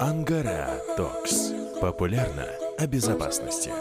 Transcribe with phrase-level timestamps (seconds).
[0.00, 1.52] Angara Talks.
[1.80, 2.46] Популярно
[2.78, 3.72] о безопасности.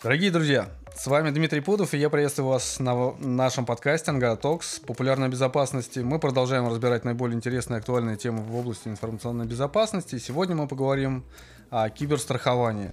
[0.00, 4.78] Дорогие друзья, с вами Дмитрий Пудов, и я приветствую вас на нашем подкасте «Angara Talks.
[4.78, 5.98] Популярно о безопасности».
[5.98, 10.18] Мы продолжаем разбирать наиболее интересные и актуальные темы в области информационной безопасности.
[10.18, 11.24] Сегодня мы поговорим
[11.70, 12.92] о киберстраховании.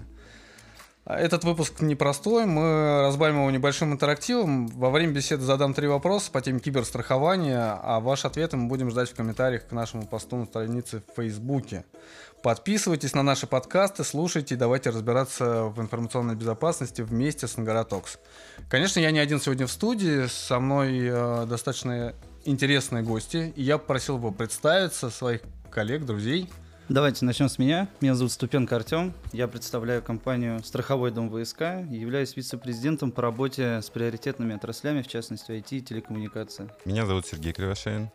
[1.03, 4.67] Этот выпуск непростой, мы разбавим его небольшим интерактивом.
[4.67, 9.09] Во время беседы задам три вопроса по теме киберстрахования, а ваши ответы мы будем ждать
[9.09, 11.85] в комментариях к нашему посту на странице в Фейсбуке.
[12.43, 18.19] Подписывайтесь на наши подкасты, слушайте и давайте разбираться в информационной безопасности вместе с Ангаратокс.
[18.69, 22.13] Конечно, я не один сегодня в студии, со мной э, достаточно
[22.45, 26.47] интересные гости, и я попросил бы представиться своих коллег, друзей.
[26.91, 27.87] Давайте начнем с меня.
[28.01, 29.13] Меня зовут Ступенко Артем.
[29.31, 35.07] Я представляю компанию «Страховой дом ВСК» и являюсь вице-президентом по работе с приоритетными отраслями, в
[35.07, 36.67] частности IT и телекоммуникация.
[36.83, 38.09] Меня зовут Сергей Кривошеин.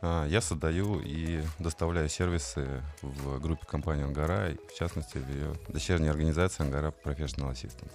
[0.00, 6.08] А, я создаю и доставляю сервисы в группе компании «Ангара», в частности, в ее дочерней
[6.08, 7.92] организации «Ангара Professional Assistance».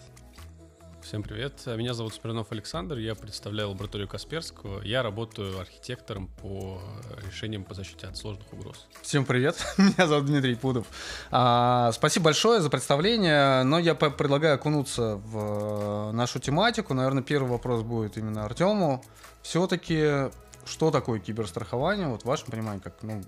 [1.12, 6.80] Всем привет, меня зовут Смирнов Александр, я представляю лабораторию Касперского, я работаю архитектором по
[7.28, 8.88] решениям по защите от сложных угроз.
[9.02, 10.88] Всем привет, меня зовут Дмитрий Пудов.
[11.30, 16.94] А, спасибо большое за представление, но я предлагаю окунуться в нашу тематику.
[16.94, 19.04] Наверное, первый вопрос будет именно Артему.
[19.42, 20.32] Все-таки
[20.64, 23.22] что такое киберстрахование, вот в вашем понимании, как ну,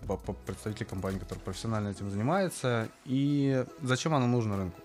[0.46, 4.80] представитель компании, которая профессионально этим занимается, и зачем оно нужно рынку?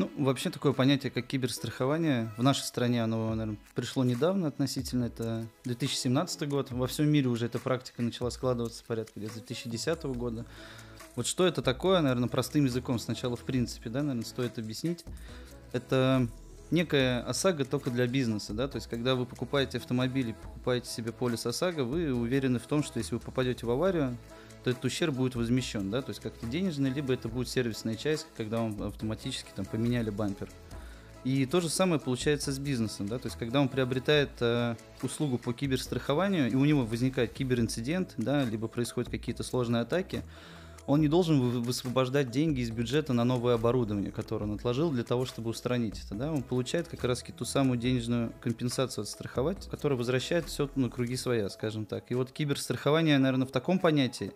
[0.00, 5.46] Ну, вообще такое понятие, как киберстрахование, в нашей стране оно, наверное, пришло недавно относительно, это
[5.64, 10.46] 2017 год, во всем мире уже эта практика начала складываться порядка где-то 2010 года.
[11.16, 15.04] Вот что это такое, наверное, простым языком сначала, в принципе, да, наверное, стоит объяснить.
[15.72, 16.26] Это
[16.70, 21.12] некая ОСАГО только для бизнеса, да, то есть когда вы покупаете автомобиль и покупаете себе
[21.12, 24.16] полис ОСАГО, вы уверены в том, что если вы попадете в аварию,
[24.62, 28.26] то этот ущерб будет возмещен, да, то есть как-то денежный, либо это будет сервисная часть,
[28.36, 30.48] когда вам автоматически там поменяли бампер.
[31.22, 35.36] И то же самое получается с бизнесом, да, то есть когда он приобретает э, услугу
[35.36, 40.22] по киберстрахованию, и у него возникает киберинцидент, да, либо происходят какие-то сложные атаки,
[40.90, 45.24] он не должен высвобождать деньги из бюджета на новое оборудование, которое он отложил для того,
[45.24, 46.16] чтобы устранить это.
[46.16, 46.32] Да?
[46.32, 51.16] Он получает как раз ту самую денежную компенсацию от страховать, которая возвращает все на круги
[51.16, 52.10] своя, скажем так.
[52.10, 54.32] И вот киберстрахование, наверное, в таком понятии,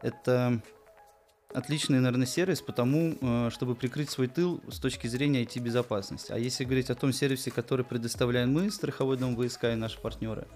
[0.00, 0.62] это
[1.52, 6.30] отличный, наверное, сервис, потому э, чтобы прикрыть свой тыл с точки зрения IT-безопасности.
[6.30, 10.46] А если говорить о том сервисе, который предоставляем мы, страховой дом ВСК и наши партнеры,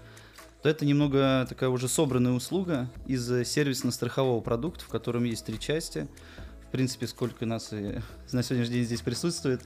[0.63, 6.07] то это немного такая уже собранная услуга из сервисно-страхового продукта, в котором есть три части.
[6.69, 7.99] В принципе, сколько нас и
[8.31, 9.61] на сегодняшний день здесь присутствует.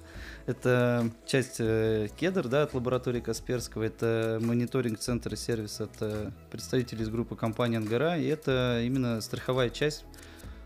[0.47, 7.03] Это часть э, кедр да, от лаборатории Касперского, это мониторинг центра сервиса от э, представителей
[7.03, 10.03] из группы компании Ангара, и это именно страховая часть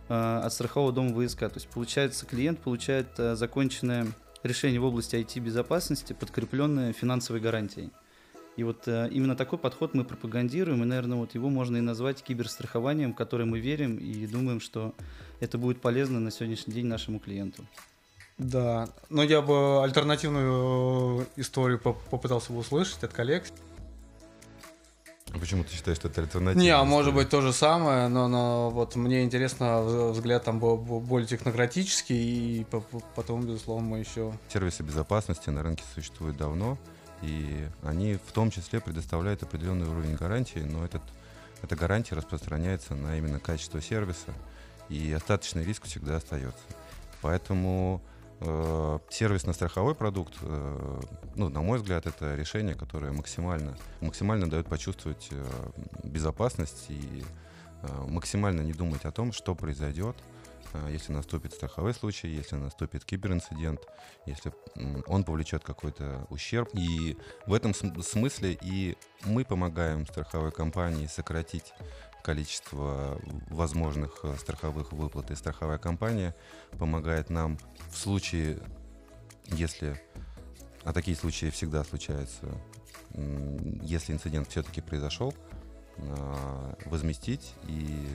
[0.08, 1.40] э, от страхового дома ВСК.
[1.40, 4.08] То есть, получается, клиент получает законченное
[4.44, 7.92] решение в области IT-безопасности, подкрепленное финансовой гарантией.
[8.58, 12.22] И вот э, именно такой подход мы пропагандируем, и, наверное, вот его можно и назвать
[12.22, 14.94] киберстрахованием, в которое мы верим и думаем, что
[15.40, 17.66] это будет полезно на сегодняшний день нашему клиенту.
[18.38, 23.46] Да, но я бы альтернативную э, историю попытался бы услышать от коллег.
[25.34, 26.62] А почему ты считаешь, что это альтернатива?
[26.62, 30.76] Не, а может быть то же самое, но, но вот мне интересно, взгляд там был
[30.78, 32.66] более технократический, и
[33.16, 34.34] потом, безусловно, мы еще...
[34.52, 36.78] Сервисы безопасности на рынке существуют давно,
[37.22, 41.02] и они в том числе предоставляют определенный уровень гарантии, но этот,
[41.62, 44.34] эта гарантия распространяется на именно качество сервиса,
[44.90, 46.64] и остаточный риск всегда остается.
[47.22, 48.02] Поэтому
[48.40, 51.02] э, сервисно-страховой продукт, э,
[51.36, 55.46] ну, на мой взгляд, это решение, которое максимально, максимально дает почувствовать э,
[56.04, 57.24] безопасность и
[57.84, 60.18] э, максимально не думать о том, что произойдет,
[60.90, 63.82] если наступит страховой случай, если наступит киберинцидент,
[64.26, 64.54] если
[65.08, 66.70] он повлечет какой-то ущерб.
[66.74, 71.74] И в этом смысле и мы помогаем страховой компании сократить
[72.24, 73.20] количество
[73.50, 76.36] возможных э, страховых выплат, и страховая компания
[76.78, 77.58] помогает нам
[77.90, 78.60] в случае,
[79.48, 80.00] если,
[80.84, 82.46] а такие случаи всегда случаются,
[83.82, 85.51] если инцидент все-таки произошел, а,
[86.86, 88.08] возместить и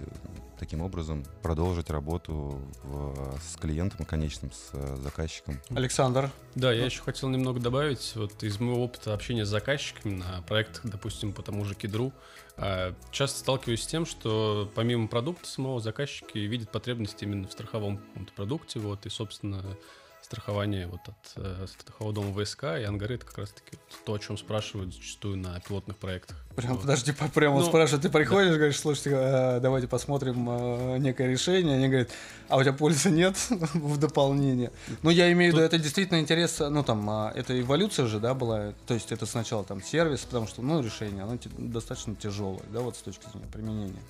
[0.58, 5.61] таким образом продолжить работу в, с клиентом конечным, с э, заказчиком.
[5.70, 6.31] Александр.
[6.55, 10.82] Да, я еще хотел немного добавить, вот из моего опыта общения с заказчиками на проектах,
[10.84, 12.12] допустим, по тому же кедру,
[12.56, 18.00] а, часто сталкиваюсь с тем, что помимо продукта самого заказчики видят потребности именно в страховом
[18.34, 19.62] продукте, вот, и, собственно,
[20.26, 24.19] страхование вот от э, страхового дома ВСК, и ангары это как раз-таки вот то, о
[24.19, 26.37] чем спрашивают зачастую на пилотных проектах.
[26.56, 26.81] Прям, Вот.
[26.81, 31.76] подожди, по- прямо Ну- спрашивают, ты приходишь, говоришь, слушайте, э, давайте посмотрим э, некое решение.
[31.76, 32.08] Они говорят,
[32.49, 33.37] а у тебя полиса нет
[33.75, 34.73] в дополнение.
[35.02, 38.34] Ну, я имею в виду, это действительно интерес, ну, там, а, это эволюция же, да,
[38.34, 42.81] была, то есть это сначала там сервис, потому что, ну, решение, оно достаточно тяжелое, да,
[42.81, 44.02] вот с точки зрения применения.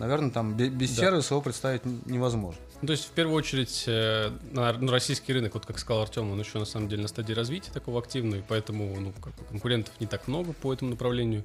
[0.00, 1.02] Наверное, там бе- без Да.
[1.02, 2.60] сервиса его представить невозможно.
[2.80, 6.30] Ну, то есть, в первую очередь, э, на, ну, российский рынок, вот как сказал Артем,
[6.30, 9.44] он еще на самом деле на стадии развития такого активного, и поэтому ну, как бы
[9.44, 11.44] конкурентов не так много по этому направлению.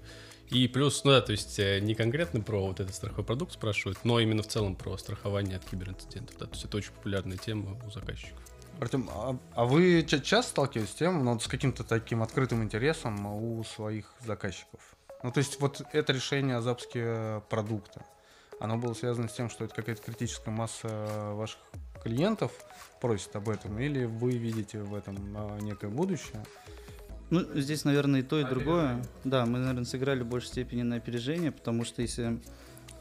[0.50, 3.98] И плюс, ну да, то есть э, не конкретно про вот этот страховой продукт спрашивают,
[4.04, 6.36] но именно в целом про страхование от киберинцидентов.
[6.40, 8.40] Да, то есть это очень популярная тема у заказчиков.
[8.80, 12.62] Артем, а, а вы ча- часто сталкиваетесь с тем, ну, вот с каким-то таким открытым
[12.64, 14.80] интересом у своих заказчиков?
[15.24, 18.06] Ну, то есть вот это решение о запуске продукта,
[18.60, 20.88] оно было связано с тем, что это какая-то критическая масса
[21.34, 21.60] ваших
[22.04, 22.52] клиентов
[23.02, 26.44] просит об этом, или вы видите в этом а, некое будущее?
[27.32, 29.04] Ну, здесь, наверное, и то, и другое.
[29.24, 32.40] Да, мы, наверное, сыграли в большей степени на опережение, потому что если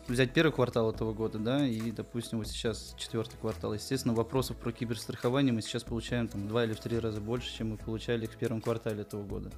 [0.08, 4.72] взять первый квартал этого года, да, и, допустим, вот сейчас четвертый квартал, естественно, вопросов про
[4.72, 8.24] киберстрахование мы сейчас получаем там в два или в три раза больше, чем мы получали
[8.24, 9.50] их в первом квартале этого года.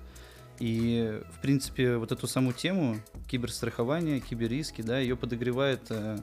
[0.59, 2.97] И, в принципе, вот эту саму тему
[3.29, 6.19] киберстрахования, киберриски, да, ее подогревает э,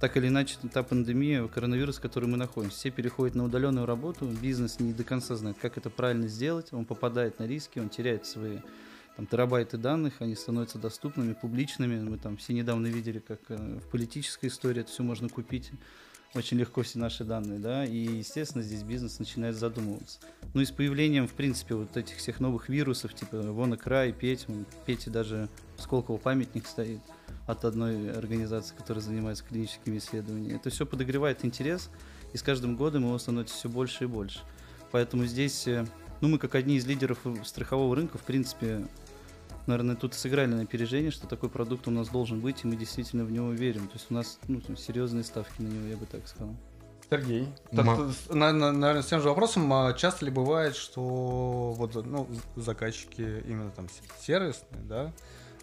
[0.00, 2.76] так или иначе та пандемия, коронавирус, в которой мы находимся.
[2.76, 6.84] Все переходят на удаленную работу, бизнес не до конца знает, как это правильно сделать, он
[6.84, 8.58] попадает на риски, он теряет свои
[9.16, 12.00] там, терабайты данных, они становятся доступными, публичными.
[12.00, 15.70] Мы там все недавно видели, как э, в политической истории это все можно купить
[16.34, 20.18] очень легко все наши данные, да, и, естественно, здесь бизнес начинает задумываться.
[20.52, 24.46] Ну и с появлением, в принципе, вот этих всех новых вирусов, типа WannaCry, Петь,
[24.84, 25.48] Пете даже
[25.78, 27.00] Сколково памятник стоит
[27.46, 30.56] от одной организации, которая занимается клиническими исследованиями.
[30.56, 31.90] Это все подогревает интерес,
[32.32, 34.40] и с каждым годом его становится все больше и больше.
[34.90, 35.86] Поэтому здесь, э,
[36.20, 38.86] ну, мы как одни из лидеров страхового рынка, в принципе,
[39.66, 43.24] наверное, тут сыграли на опережение, что такой продукт у нас должен быть, и мы действительно
[43.24, 43.86] в него верим.
[43.88, 46.54] То есть у нас ну, серьезные ставки на него, я бы так сказал.
[47.10, 52.26] Сергей, Ма- наверное, с тем же вопросом, а часто ли бывает, что вот, ну,
[52.56, 53.88] заказчики именно там
[54.20, 55.12] сервисные, да,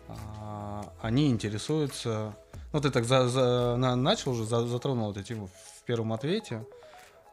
[0.07, 2.35] а, они интересуются,
[2.73, 5.49] ну, ты так за, за- на- начал уже, за- затронул эту тему
[5.79, 6.65] в первом ответе,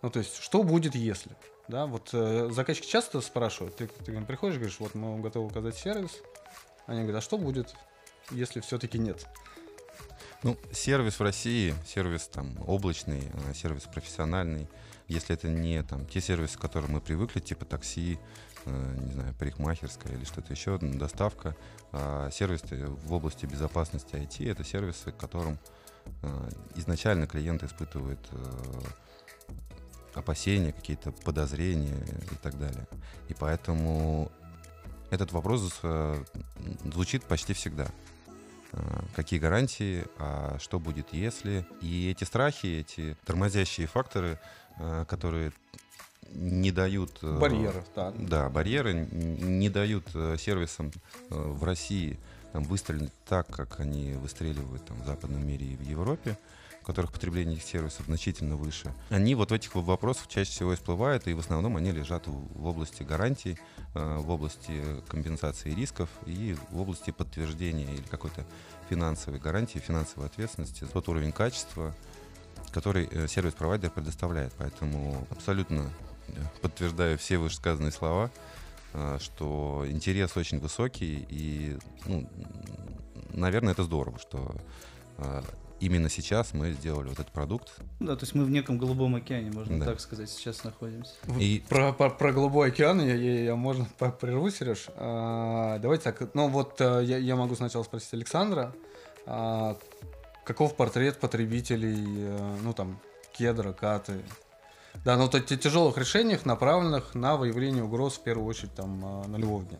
[0.02, 1.32] ну, то есть, что будет, если,
[1.68, 6.22] да, вот э, заказчики часто спрашивают, ты, ты приходишь, говоришь, вот мы готовы указать сервис,
[6.88, 7.74] они говорят, а что будет,
[8.30, 9.26] если все-таки нет?
[10.42, 14.68] Ну, сервис в России, сервис там облачный, э, сервис профессиональный,
[15.06, 18.18] если это не там те сервисы, к которым мы привыкли, типа такси,
[18.64, 21.56] э, не знаю, парикмахерская или что-то еще, доставка,
[21.92, 25.58] а сервисы в области безопасности IT это сервисы, к которым
[26.22, 28.80] э, изначально клиент испытывает э,
[30.14, 32.86] опасения, какие-то подозрения и так далее.
[33.28, 34.30] И поэтому
[35.10, 36.24] этот вопрос э,
[36.84, 37.86] звучит почти всегда.
[38.72, 41.66] Э, Какие гарантии, а что будет если?
[41.80, 44.38] И эти страхи, эти тормозящие факторы,
[44.78, 45.52] э, которые
[46.32, 47.22] не дают...
[47.22, 48.12] Барьеры, да.
[48.18, 50.08] Да, барьеры не дают
[50.38, 50.92] сервисам
[51.30, 52.18] в России
[52.52, 56.36] там, выстрелить так, как они выстреливают там, в западном мире и в Европе,
[56.88, 58.94] которых потребление этих сервисов значительно выше.
[59.10, 63.02] Они вот в этих вопросах чаще всего всплывают, и в основном они лежат в, области
[63.02, 63.58] гарантий,
[63.94, 68.42] э, в области компенсации рисков и в области подтверждения или какой-то
[68.88, 71.94] финансовой гарантии, финансовой ответственности за тот уровень качества,
[72.72, 74.54] который э, сервис-провайдер предоставляет.
[74.56, 75.90] Поэтому абсолютно
[76.28, 76.32] э,
[76.62, 78.30] подтверждаю все вышесказанные слова,
[79.18, 82.26] что интерес очень высокий, и, ну,
[83.34, 84.56] наверное, это здорово, что
[85.80, 87.76] именно сейчас мы сделали вот этот продукт.
[88.00, 89.86] Да, то есть мы в неком голубом океане, можно Да.
[89.86, 91.12] так сказать, сейчас находимся.
[91.38, 94.86] И Про, про, про голубой океан я, я, я можно по- прерву, Сереж.
[94.96, 96.34] А, давайте так.
[96.34, 98.74] Ну вот э, я, я могу сначала спросить Александра,
[99.26, 99.76] а,
[100.44, 103.00] каков портрет потребителей, э, ну там
[103.32, 104.20] кедра, каты.
[105.04, 109.28] Да, ну то те тяжелых решениях, направленных на выявление угроз в первую очередь там э,
[109.28, 109.78] нулевого дня,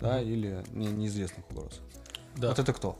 [0.00, 1.80] да, или не- неизвестных угроз.
[2.36, 2.48] Да.
[2.48, 2.98] Вот это кто?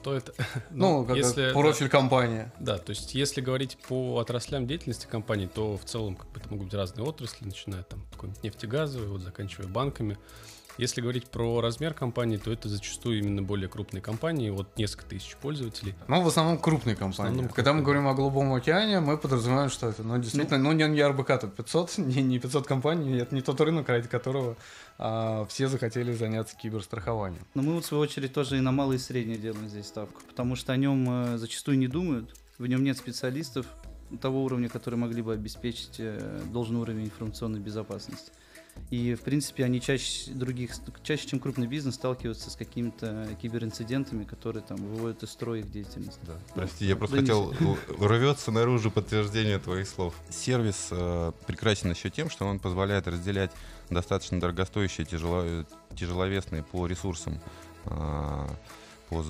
[0.00, 0.32] Кто это?
[0.70, 2.50] Ну, как, если- профиль компании.
[2.58, 6.48] Да, то есть если говорить по отраслям деятельности компании, то в целом как бы, это
[6.50, 10.18] могут быть разные отрасли, начиная там какой-нибудь нефтегазовый, вот заканчивая банками.
[10.80, 15.36] Если говорить про размер компании, то это зачастую именно более крупные компании, вот несколько тысяч
[15.36, 15.94] пользователей.
[16.08, 17.32] Ну, в основном крупные компании.
[17.32, 17.84] основном Когда мы крупные.
[17.84, 21.54] говорим о Голубом океане, мы подразумеваем, что это, ну, действительно, ну, не, не РБК, тут
[21.54, 24.56] 500, не, не 500 компаний, это не тот рынок, ради которого
[24.96, 27.44] а, все захотели заняться киберстрахованием.
[27.52, 30.22] Но мы, вот, в свою очередь, тоже и на малые и средние делаем здесь ставку,
[30.26, 33.66] потому что о нем э, зачастую не думают, в нем нет специалистов,
[34.20, 38.32] того уровня, который могли бы обеспечить э, должный уровень информационной безопасности.
[38.90, 40.72] И, в принципе, они чаще других,
[41.04, 46.18] чаще, чем крупный бизнес, сталкиваются с какими-то киберинцидентами, которые там выводят из строя их деятельность.
[46.26, 46.36] Да.
[46.54, 47.54] Прости, я просто хотел
[48.00, 50.14] рвется наружу подтверждение твоих слов.
[50.28, 53.52] Сервис э, прекрасен еще тем, что он позволяет разделять
[53.90, 57.40] достаточно дорогостоящие, тяжело, тяжеловесные по ресурсам,
[57.84, 58.46] э,
[59.08, 59.24] по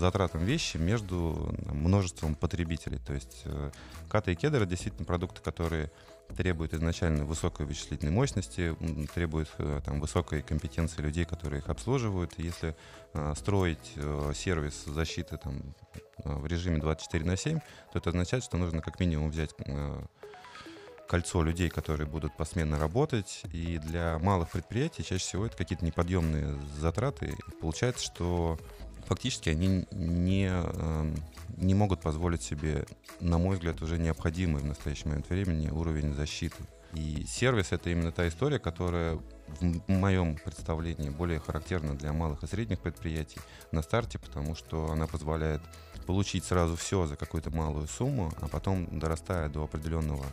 [0.00, 2.98] затратам вещи между множеством потребителей.
[3.06, 3.70] То есть э,
[4.08, 5.92] ката и кедр это действительно продукты, которые
[6.36, 12.34] требуют изначально высокой вычислительной мощности, м, требуют э, там, высокой компетенции людей, которые их обслуживают.
[12.38, 12.76] Если
[13.14, 15.74] э, строить э, сервис защиты там,
[16.24, 17.60] в режиме 24 на 7,
[17.92, 19.54] то это означает, что нужно как минимум взять
[21.08, 23.42] кольцо людей, которые будут посменно работать.
[23.52, 27.36] И для малых предприятий чаще всего это какие-то неподъемные затраты.
[27.60, 28.58] Получается, что
[29.06, 31.16] фактически они не, эм,
[31.56, 32.86] не могут позволить себе,
[33.20, 36.56] на мой взгляд, уже необходимый в настоящий момент времени уровень защиты.
[36.94, 39.18] И сервис— это именно та история, которая
[39.60, 43.40] в моем представлении более характерна для малых и средних предприятий
[43.72, 45.60] на старте, потому что она позволяет
[46.06, 50.24] получить сразу все за какую-то малую сумму, а потом, дорастая до определенного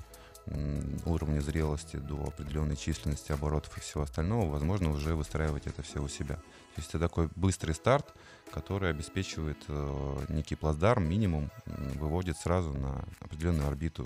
[1.05, 6.07] уровня зрелости, до определенной численности оборотов и всего остального, возможно, уже выстраивать это все у
[6.07, 6.35] себя.
[6.35, 8.13] То есть это такой быстрый старт,
[8.51, 11.49] который обеспечивает э, некий плацдарм, минимум,
[11.95, 14.05] выводит сразу на определенную орбиту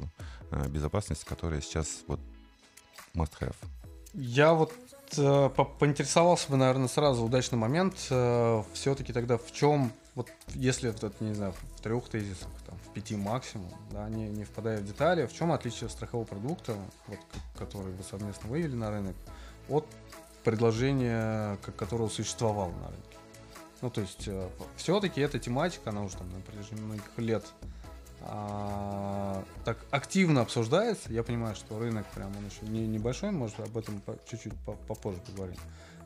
[0.51, 2.19] э, безопасности, которая сейчас вот
[3.13, 3.55] must have.
[4.13, 4.73] Я вот
[5.17, 7.95] э, по- поинтересовался бы, наверное, сразу удачный момент.
[8.73, 13.15] все-таки тогда в чем, вот если это, не знаю, в трех тезисах, там, в пяти
[13.15, 16.75] максимум, да, не, не впадая в детали, в чем отличие страхового продукта,
[17.07, 17.19] вот,
[17.57, 19.15] который вы совместно вывели на рынок,
[19.67, 19.85] от
[20.43, 23.08] предложения, ко- которого существовало на рынке?
[23.81, 24.29] Ну, то есть,
[24.75, 27.45] все-таки эта тематика, она уже там на протяжении многих лет
[28.21, 31.11] а, так активно обсуждается.
[31.11, 34.73] Я понимаю, что рынок прям он еще не, небольшой, может об этом по- чуть-чуть по-
[34.73, 35.55] попозже поговорим.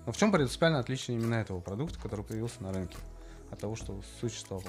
[0.06, 2.98] Но в чем принципиально отличие именно этого продукта, который появился на рынке,
[3.52, 4.68] от того, что существовало?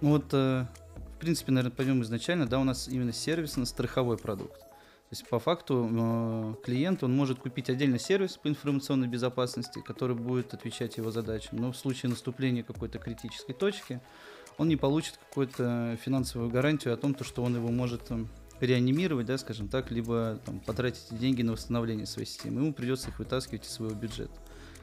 [0.00, 4.65] Ну вот, э, в принципе, наверное, пойдем изначально, да, у нас именно сервисно-страховой продукт.
[5.08, 10.16] То есть, по факту, э, клиент, он может купить отдельный сервис по информационной безопасности, который
[10.16, 11.58] будет отвечать его задачам.
[11.58, 14.00] Но в случае наступления какой-то критической точки,
[14.58, 18.10] он не получит какую-то финансовую гарантию о том, то, что он его может
[18.60, 22.62] реанимировать, да, скажем так, либо там, потратить деньги на восстановление своей системы.
[22.62, 24.34] Ему придется их вытаскивать из своего бюджета.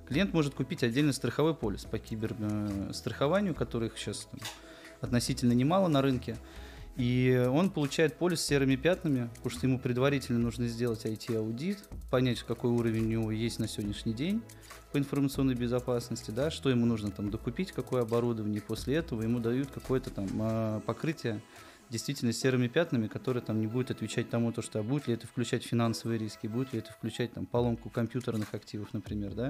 [0.08, 4.39] Клиент может купить отдельный страховой полис по киберстрахованию, которых сейчас там,
[5.01, 6.38] относительно немало на рынке.
[6.95, 11.79] И он получает полис с серыми пятнами, потому что ему предварительно нужно сделать IT-аудит,
[12.12, 14.43] понять, какой уровень у него есть на сегодняшний день
[14.91, 19.39] по информационной безопасности, да, что ему нужно там докупить, какое оборудование, и после этого ему
[19.39, 21.41] дают какое-то там а, покрытие
[21.89, 25.25] действительно серыми пятнами, которое там не будет отвечать тому, то, что а будет ли это
[25.25, 29.50] включать финансовые риски, будет ли это включать там поломку компьютерных активов, например, да.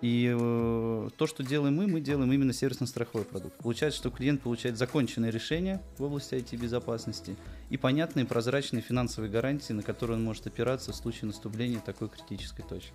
[0.00, 3.56] И э, то, что делаем мы, мы делаем именно сервисно-страховой продукт.
[3.58, 7.36] Получается, что клиент получает законченное решение в области IT-безопасности
[7.70, 12.64] и понятные прозрачные финансовые гарантии, на которые он может опираться в случае наступления такой критической
[12.64, 12.92] точки.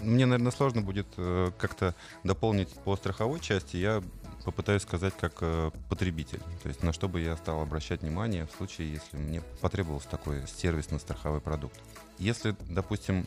[0.00, 3.76] Мне, наверное, сложно будет э, как-то дополнить по страховой части.
[3.76, 4.02] Я
[4.44, 6.40] попытаюсь сказать как э, потребитель.
[6.62, 10.42] То есть на что бы я стал обращать внимание в случае, если мне потребовался такой
[10.46, 11.78] сервисно-страховой продукт.
[12.18, 13.26] Если, допустим,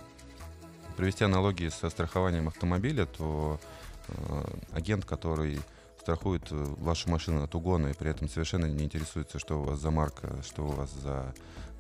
[0.98, 3.60] провести аналогии со страхованием автомобиля, то
[4.08, 5.60] э, агент, который
[6.02, 9.80] страхует э, вашу машину от угона и при этом совершенно не интересуется, что у вас
[9.80, 11.34] за марка, что у вас за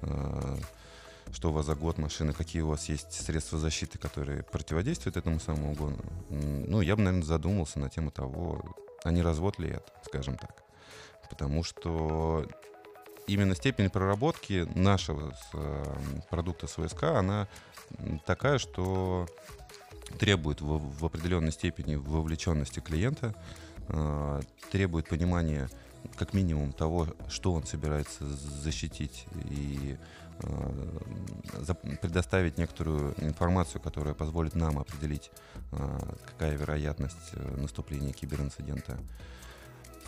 [0.04, 0.58] э,
[1.34, 5.40] что у вас за год машины, какие у вас есть средства защиты, которые противодействуют этому
[5.40, 5.98] самому угону.
[6.30, 8.64] Ну, я бы, наверное, задумался на тему того,
[9.04, 10.64] а не развод ли это, скажем так.
[11.30, 12.48] Потому что
[13.28, 15.86] именно степень проработки нашего с, э,
[16.30, 17.48] продукта с ВСК, она
[18.26, 19.28] такая, что
[20.18, 23.36] требует в, в определенной степени вовлеченности клиента,
[23.90, 24.42] э,
[24.72, 25.70] требует понимания
[26.16, 29.98] как минимум того, что он собирается защитить и
[30.40, 31.00] э,
[31.60, 35.32] за- предоставить некоторую информацию, которая позволит нам определить,
[35.72, 38.98] э, какая вероятность э, наступления киберинцидента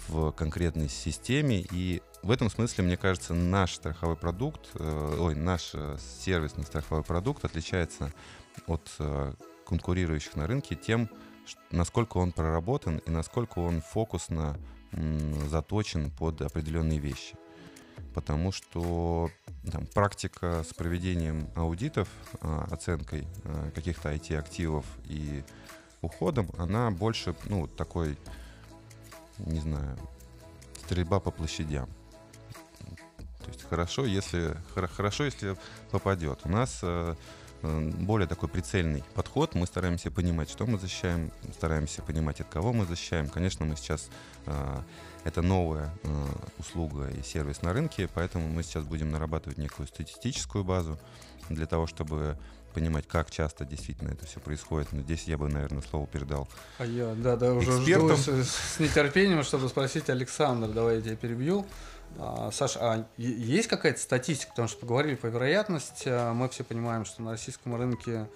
[0.09, 1.65] в конкретной системе.
[1.71, 7.03] И в этом смысле, мне кажется, наш страховой продукт, э, ой, наш э, сервисный страховой
[7.03, 8.11] продукт отличается
[8.67, 9.33] от э,
[9.65, 11.09] конкурирующих на рынке тем,
[11.71, 14.57] насколько он проработан и насколько он фокусно
[15.47, 17.35] заточен под определенные вещи.
[18.15, 19.29] Потому что
[19.71, 22.09] там, практика с проведением аудитов,
[22.41, 25.43] а, оценкой а, каких-то IT-активов и
[26.01, 28.17] уходом, она больше, ну, такой,
[29.39, 29.97] не знаю,
[30.83, 31.89] стрельба по площадям.
[33.49, 35.55] То есть хорошо, если, хорошо, если
[35.91, 36.41] попадет.
[36.43, 37.15] У нас э,
[37.61, 39.55] э, более такой прицельный подход.
[39.55, 43.27] Мы стараемся понимать, что мы защищаем, стараемся понимать, от кого мы защищаем.
[43.27, 44.09] Конечно, мы сейчас
[44.45, 44.81] э,
[45.23, 45.91] это новая
[46.57, 50.99] услуга и сервис на рынке, поэтому мы сейчас будем нарабатывать некую статистическую базу
[51.49, 52.37] для того, чтобы
[52.69, 54.91] понимать, как часто действительно это все происходит.
[54.91, 56.47] Но здесь я бы, наверное, слово передал.
[56.77, 58.17] А я, да, да, уже экспертам.
[58.17, 60.69] жду с, с нетерпением, чтобы спросить Александр.
[60.69, 61.65] Давай я тебя перебью.
[62.17, 64.51] А, Саша, а есть какая-то статистика?
[64.51, 68.27] Потому что поговорили по вероятности, а мы все понимаем, что на российском рынке,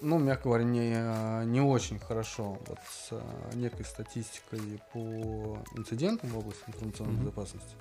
[0.00, 6.38] ну, мягко говоря, не, не очень хорошо вот с а, некой статистикой по инцидентам в
[6.38, 7.20] области информационной mm-hmm.
[7.20, 7.76] безопасности.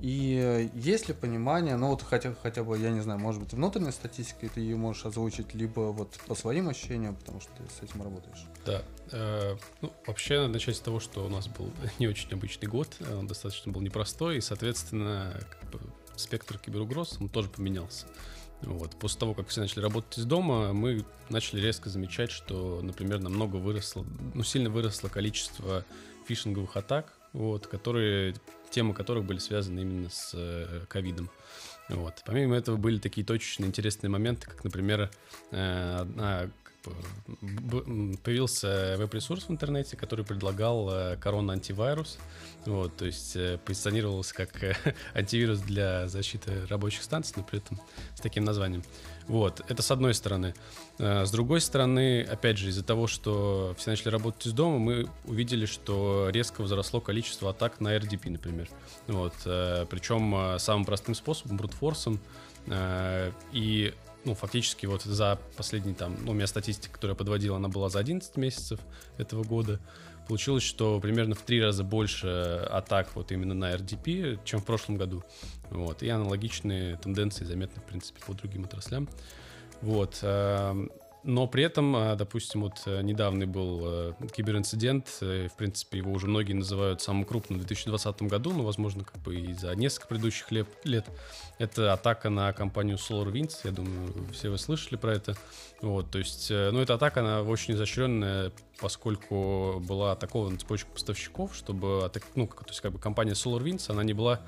[0.00, 3.92] И есть ли понимание, ну вот хотя, хотя бы, я не знаю, может быть, внутренняя
[3.92, 7.82] статистика, и ты ее можешь озвучить либо вот по своим ощущениям, потому что ты с
[7.82, 8.46] этим работаешь.
[8.64, 8.82] Да.
[9.12, 12.96] Э, ну, вообще надо начать с того, что у нас был не очень обычный год,
[13.12, 15.80] он достаточно был непростой, и, соответственно, как бы,
[16.16, 18.06] спектр киберугроз, он тоже поменялся.
[18.62, 18.96] Вот.
[18.96, 23.56] После того, как все начали работать из дома, мы начали резко замечать, что, например, намного
[23.56, 25.84] выросло, ну, сильно выросло количество
[26.26, 28.34] фишинговых атак, вот, которые,
[28.78, 31.30] темы которых были связаны именно с э, ковидом.
[31.88, 32.22] Вот.
[32.24, 35.10] Помимо этого были такие точечные интересные моменты, как, например,
[35.50, 36.48] э, одна
[38.22, 42.18] появился веб-ресурс в интернете, который предлагал э, корона антивирус.
[42.64, 44.76] Вот, то есть э, позиционировался как э,
[45.14, 47.80] антивирус для защиты рабочих станций, но при этом
[48.14, 48.82] с таким названием.
[49.26, 50.54] Вот, это с одной стороны.
[50.96, 55.66] С другой стороны, опять же, из-за того, что все начали работать из дома, мы увидели,
[55.66, 58.70] что резко возросло количество атак на RDP, например.
[59.06, 62.18] Вот, причем самым простым способом, брутфорсом.
[63.52, 63.92] И
[64.24, 67.88] ну, фактически вот за последний там, ну, у меня статистика, которую я подводил, она была
[67.88, 68.80] за 11 месяцев
[69.16, 69.80] этого года.
[70.26, 72.28] Получилось, что примерно в три раза больше
[72.70, 75.24] атак вот именно на RDP, чем в прошлом году.
[75.70, 76.02] Вот.
[76.02, 79.08] И аналогичные тенденции заметны, в принципе, по другим отраслям.
[79.80, 80.22] Вот.
[81.24, 86.12] Но при этом, а, допустим, вот э, недавний был э, киберинцидент, э, в принципе, его
[86.12, 90.08] уже многие называют самым крупным в 2020 году, но, возможно, как бы и за несколько
[90.08, 90.68] предыдущих лет.
[90.84, 91.06] лет.
[91.58, 95.36] Это атака на компанию SolarWinds, я думаю, все вы слышали про это.
[95.82, 102.10] Вот, то есть, ну, эта атака, она очень изощренная, поскольку была атакована цепочка поставщиков, чтобы,
[102.36, 104.40] ну, то есть, как бы компания SolarWinds, она не была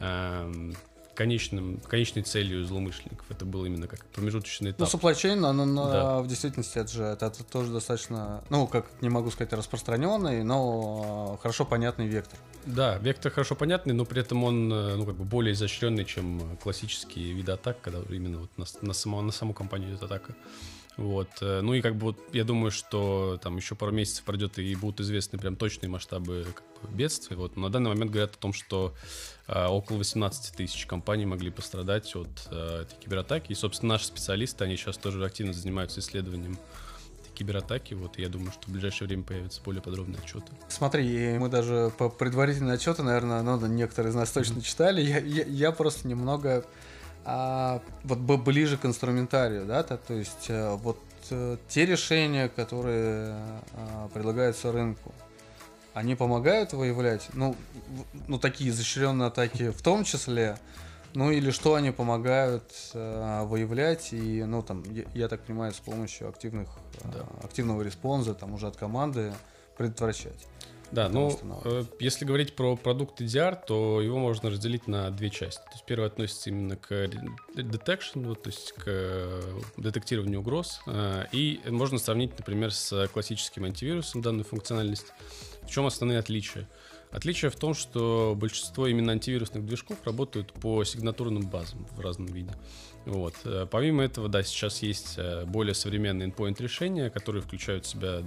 [0.00, 0.74] эм,
[1.18, 3.26] конечным, конечной целью злоумышленников.
[3.28, 4.88] Это был именно как промежуточный этап.
[4.92, 6.18] Ну, supply chain, но, но да.
[6.20, 11.36] в действительности это же это, это тоже достаточно, ну, как не могу сказать, распространенный, но
[11.42, 12.38] хорошо понятный вектор.
[12.66, 16.56] Да, вектор хорошо понятный, но при этом он э, ну, как бы более изощренный, чем
[16.62, 20.36] классические виды атак, когда именно вот на, на, саму, на саму компанию идет атака.
[20.98, 21.28] Вот.
[21.40, 24.74] Э, ну и как бы вот я думаю, что там еще пару месяцев пройдет и
[24.74, 27.36] будут известны прям точные масштабы как бы, бедствий.
[27.36, 27.56] Вот.
[27.56, 28.94] Но на данный момент говорят о том, что
[29.46, 33.52] э, около 18 тысяч компаний могли пострадать от э, этой кибератаки.
[33.52, 36.58] И, собственно, наши специалисты, они сейчас тоже активно занимаются исследованием
[37.34, 37.94] кибератаки.
[37.94, 40.46] Вот я думаю, что в ближайшее время появятся более подробные отчеты.
[40.68, 45.00] Смотри, мы даже по предварительные отчеты, наверное, ну, некоторые из нас точно читали.
[45.00, 46.64] Я, я, я просто немного
[47.24, 50.98] а, вот ближе к инструментарию, да, то, то есть э, вот
[51.30, 53.34] э, те решения, которые
[53.74, 55.12] а, предлагаются рынку,
[55.94, 57.56] они помогают выявлять, ну,
[58.28, 60.56] ну такие изощренные атаки в том числе,
[61.14, 65.80] ну или что они помогают э, выявлять и, ну там, я, я так понимаю, с
[65.80, 66.68] помощью активных,
[67.04, 67.20] да.
[67.20, 69.32] э, активного response а, там уже от команды
[69.76, 70.46] предотвращать.
[70.90, 75.60] Да, ну, э, если говорить про продукт EDR, то его можно разделить на две части.
[75.60, 76.92] То есть первый относится именно к
[77.54, 79.42] detection, то есть к э,
[79.76, 80.80] детектированию угроз.
[80.86, 85.12] Э, и можно сравнить, например, с классическим антивирусом данную функциональность.
[85.62, 86.66] В чем основные отличия?
[87.10, 92.52] Отличие в том, что большинство именно антивирусных движков работают по сигнатурным базам в разном виде.
[93.06, 93.34] Вот.
[93.44, 98.22] Э, помимо этого, да, сейчас есть э, более современные endpoint решения, которые включают в себя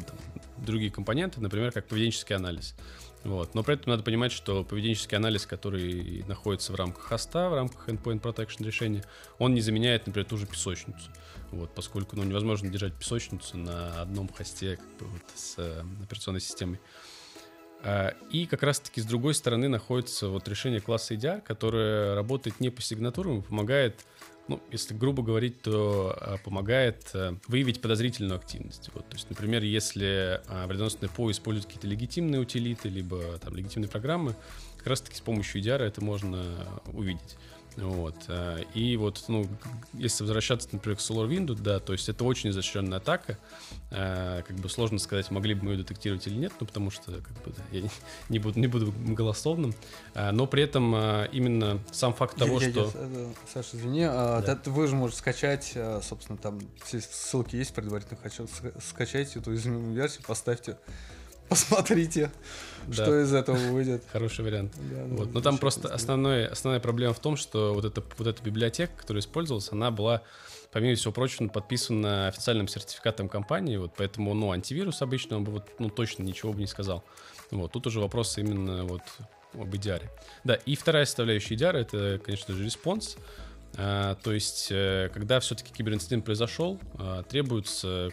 [0.57, 2.75] другие компоненты, например, как поведенческий анализ.
[3.23, 3.53] Вот.
[3.53, 7.87] Но при этом надо понимать, что поведенческий анализ, который находится в рамках хоста, в рамках
[7.87, 9.03] endpoint protection решения,
[9.37, 11.11] он не заменяет, например, ту же песочницу.
[11.51, 16.41] Вот, поскольку ну, невозможно держать песочницу на одном хосте как бы, вот, с э, операционной
[16.41, 16.79] системой.
[17.83, 22.69] А, и как раз-таки с другой стороны находится вот решение класса EDR, которое работает не
[22.69, 24.05] по сигнатурам и помогает
[24.47, 28.89] ну, если грубо говорить, то а, помогает а, выявить подозрительную активность.
[28.93, 33.89] Вот, то есть, например, если а, вредоносное ПО использует какие-то легитимные утилиты, либо там легитимные
[33.89, 34.35] программы,
[34.77, 37.37] как раз-таки с помощью EDR это можно увидеть.
[37.77, 38.15] Вот.
[38.27, 39.47] э, И вот, ну,
[39.93, 43.37] если возвращаться, например, к SolarWindows, да, то есть это очень изощренная атака.
[43.91, 47.11] Э, Как бы сложно сказать, могли бы мы ее детектировать или нет, ну, потому что,
[47.13, 47.89] как бы, да, я не-
[48.29, 49.73] не буду, не буду голословным.
[50.13, 50.93] Э, Но при этом
[51.31, 52.91] именно сам факт того, Я- я- что...
[52.93, 54.59] э, Саша, извини, а, Да.
[54.71, 59.93] вы же можете скачать, собственно, там все ссылки есть предварительно, хочу ска- скачайте эту измененную
[59.93, 60.77] версию, поставьте,
[61.51, 62.31] посмотрите,
[62.87, 62.93] Да.
[62.93, 64.03] что из этого выйдет.
[64.09, 64.73] Хороший вариант.
[64.89, 65.27] Да, Вот.
[65.27, 68.93] ну, Но там просто основной, основная проблема в том, что вот эта, вот эта библиотека,
[68.95, 70.21] которая использовалась, она была,
[70.71, 75.67] помимо всего прочего, подписана официальным сертификатом компании, вот, поэтому, ну, антивирус обычно он бы вот,
[75.77, 77.03] ну, точно ничего бы не сказал.
[77.51, 79.01] Вот, тут уже вопрос именно вот
[79.53, 80.03] об EDR.
[80.45, 83.17] Да, и вторая составляющая EDR— это, конечно же, response.
[83.77, 88.09] А, то есть, э, когда все-таки киберинцидент произошел, а, требуется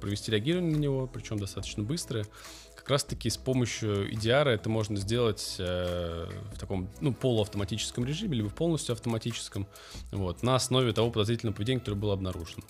[0.00, 2.26] провести реагирование на него, причем достаточно быстрое.
[2.86, 8.48] Как раз-таки с помощью EDR это можно сделать э, в таком ну, полуавтоматическом режиме, либо
[8.48, 9.66] полностью автоматическом,
[10.12, 12.62] вот, на основе того подозрительного поведения, которое было обнаружено.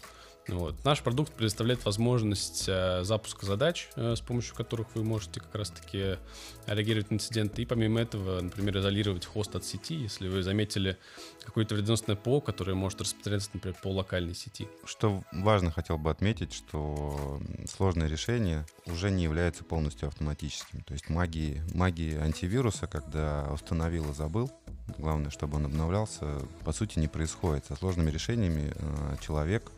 [0.49, 0.85] Вот.
[0.85, 6.19] Наш продукт предоставляет возможность э, запуска задач, э, с помощью которых вы можете как раз-таки
[6.67, 7.63] реагировать на инциденты.
[7.63, 10.99] И помимо этого, например, изолировать хост от сети, если вы заметили
[11.45, 14.69] какое-то вредоносное ПО, которое может распространяться, например, по локальной сети.
[14.85, 20.83] Что важно, хотел бы отметить, что сложное решение уже не является полностью автоматическим.
[20.83, 24.51] То есть магии, магии антивируса, когда установил и забыл,
[24.97, 27.67] главное, чтобы он обновлялся, по сути не происходит.
[27.67, 29.73] Со сложными решениями э, человек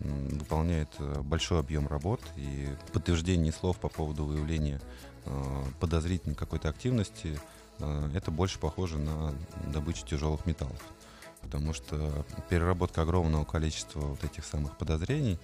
[0.00, 4.80] выполняет э, большой объем работ и подтверждение слов по поводу выявления
[5.24, 7.38] э, подозрительной какой-то активности
[7.78, 9.34] э, это больше похоже на
[9.72, 10.82] добычу тяжелых металлов.
[11.40, 15.38] Потому что переработка огромного количества вот этих самых подозрений,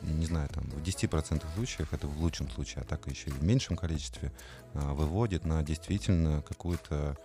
[0.00, 3.42] не знаю, там в 10% случаев, это в лучшем случае, а так еще и в
[3.42, 4.32] меньшем количестве,
[4.74, 7.18] выводит на действительно какую-то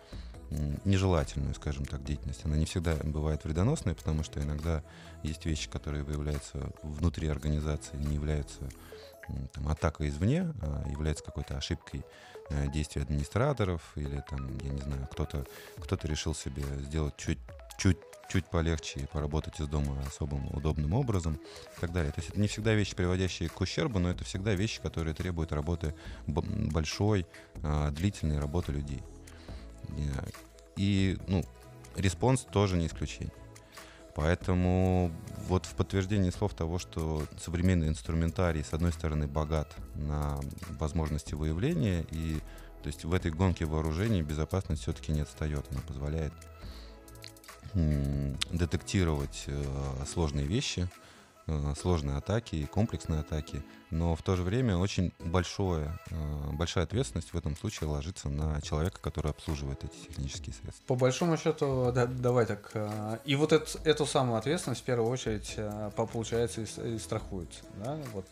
[0.85, 2.45] нежелательную, скажем так, деятельность.
[2.45, 4.83] Она не всегда бывает вредоносной, потому что иногда
[5.23, 8.69] есть вещи, которые выявляются внутри организации, не являются
[9.53, 12.03] там, атакой извне, а является какой-то ошибкой
[12.49, 15.45] э, действий администраторов или там, я не знаю, кто-то
[15.77, 17.39] кто-то решил себе сделать чуть
[17.77, 17.97] чуть
[18.29, 22.11] чуть полегче поработать из дома особым удобным образом и так далее.
[22.11, 25.51] То есть это не всегда вещи, приводящие к ущербу, но это всегда вещи, которые требуют
[25.51, 25.93] работы
[26.25, 27.27] большой,
[27.61, 29.03] а, длительной работы людей.
[29.89, 30.29] Э,
[30.75, 31.43] И, ну,
[31.95, 33.33] response тоже не исключение.
[34.15, 35.11] Поэтому
[35.47, 40.39] вот в подтверждении слов того, что современный инструментарий, с одной стороны, богат на
[40.79, 42.39] возможности выявления, и
[42.83, 45.65] то есть в этой гонке вооружений безопасность все-таки не отстает.
[45.71, 46.33] Она позволяет
[48.51, 49.63] детектировать э,
[50.05, 50.87] сложные вещи,
[51.79, 57.33] сложные атаки и комплексные атаки, но в то же время очень большое, э, большая ответственность
[57.33, 60.83] в этом случае ложится на человека, который обслуживает эти технические средства.
[60.87, 62.71] По большому счету, да, давай так.
[62.75, 65.55] а, И вот эту, эту самую ответственность в первую очередь
[65.95, 67.59] по- получается и, и страхуется.
[67.83, 67.97] Да?
[68.13, 68.25] Вот.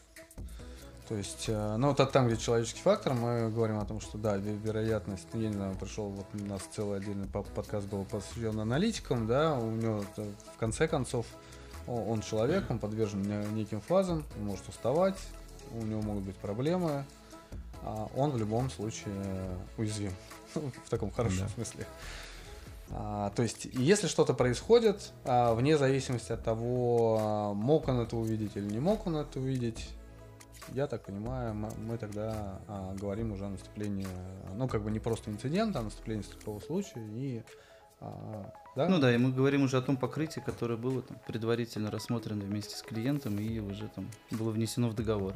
[1.10, 4.58] То есть, ну, вот там, где человеческий фактор, мы говорим о том, что да, ве-
[4.58, 9.28] вероятность, я не знаю, пришел, вот у нас целый отдельный по- подкаст был посвящен аналитикам,
[9.28, 11.26] да, у него в конце концов
[11.88, 15.18] он человек, он подвержен не- неким фазам, он может уставать,
[15.74, 17.06] у него могут быть проблемы,
[17.84, 19.14] а он в любом случае
[19.78, 20.12] уязвим.
[20.54, 21.50] В таком хорошем Да.
[21.50, 21.86] смысле.
[22.94, 28.18] А, то есть, если что-то происходит, а, вне зависимости от того, а, мог он это
[28.18, 29.90] увидеть или не мог он это увидеть,
[30.74, 34.08] я так понимаю, мы, мы тогда а, говорим уже о наступлении,
[34.56, 37.02] ну, как бы не просто инцидента, а наступлении страхового случая.
[37.14, 37.44] И,
[38.02, 38.90] а, да?
[38.90, 42.76] Ну да, и мы говорим уже о том покрытии, которое было там, предварительно рассмотрено вместе
[42.76, 45.36] с клиентом и уже там было внесено в договор.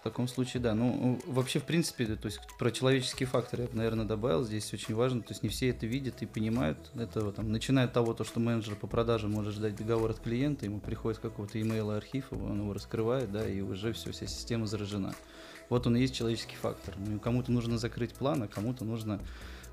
[0.00, 0.72] В таком случае, да.
[0.74, 4.44] Ну, вообще, в принципе, то есть про человеческий фактор я бы, наверное, добавил.
[4.44, 5.20] Здесь очень важно.
[5.22, 6.78] То есть не все это видят и понимают.
[6.94, 10.64] Это там, начиная от того, то, что менеджер по продаже может ждать договор от клиента,
[10.64, 15.12] ему приходит какого-то имейла архив, он его раскрывает, да, и уже все, вся система заражена.
[15.70, 16.94] Вот он и есть человеческий фактор.
[16.98, 19.20] Ну, Кому-то нужно закрыть план, а кому-то нужно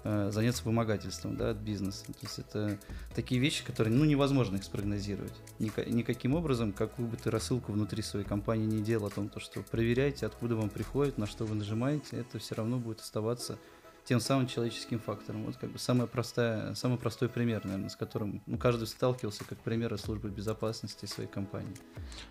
[0.04, 2.06] заняться вымогательством да, от бизнеса.
[2.06, 2.78] То есть это
[3.16, 5.34] такие вещи, которые ну, невозможно их спрогнозировать.
[5.60, 9.40] Ника- никаким образом, какую бы ты рассылку внутри своей компании не делал о том, то,
[9.40, 13.58] что проверяйте, откуда вам приходит, на что вы нажимаете, это все равно будет оставаться
[14.06, 15.46] тем самым человеческим фактором.
[15.46, 19.60] Вот как бы самая простая, самый простой пример, наверное, с которым ну, каждый сталкивался как
[19.60, 21.76] пример из службы безопасности своей компании.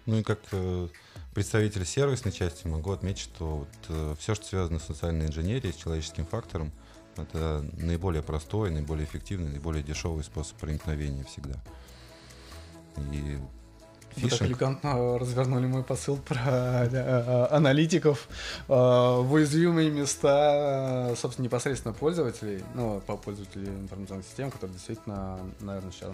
[0.04, 0.88] Ну и как э,
[1.34, 6.26] представитель сервисной части могу отметить, что вот, все, что связано с социальной инженерией, с человеческим
[6.26, 6.72] фактором,
[7.16, 11.54] это наиболее простой, наиболее эффективный, наиболее дешевый способ проникновения всегда.
[12.96, 13.38] И
[14.16, 14.50] Вы так Фишинг.
[14.50, 18.28] элегантно развернули мой посыл про э, аналитиков
[18.68, 25.38] э, в уязвимые места, э, собственно, непосредственно пользователей, ну, по пользователей информационных систем, которые действительно,
[25.60, 26.12] наверное, сейчас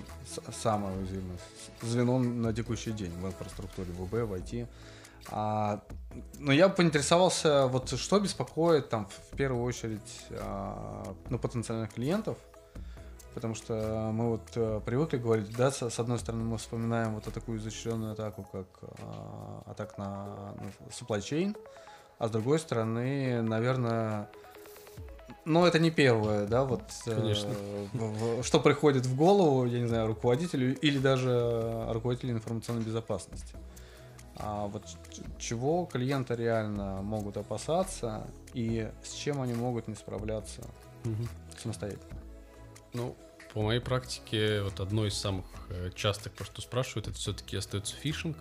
[0.60, 1.38] самое уязвимое
[1.82, 4.66] звено на текущий день в инфраструктуре, в УБ, в IT.
[5.30, 5.82] А,
[6.38, 12.38] но я бы поинтересовался, вот что беспокоит там в первую очередь а, ну, потенциальных клиентов,
[13.34, 17.32] Потому что мы вот э, привыкли говорить, да, с, с одной стороны мы вспоминаем вот
[17.32, 20.24] такую изощренную атаку, как э, атак на,
[20.56, 21.56] на supply chain,
[22.18, 24.28] а с другой стороны, наверное,
[25.44, 27.50] ну это не первое, да, вот э, Конечно.
[27.92, 33.54] в- в- что приходит в голову, я не знаю, руководителю или даже руководителю информационной безопасности.
[34.36, 34.82] А вот
[35.38, 40.62] чего клиенты реально могут опасаться и с чем они могут не справляться
[41.04, 41.28] Мгм.
[41.56, 42.18] самостоятельно?
[42.92, 43.16] Ну,
[43.52, 47.94] по моей практике, вот одно из самых э, частых, про что спрашивают, это все-таки остается
[47.96, 48.36] фишинг.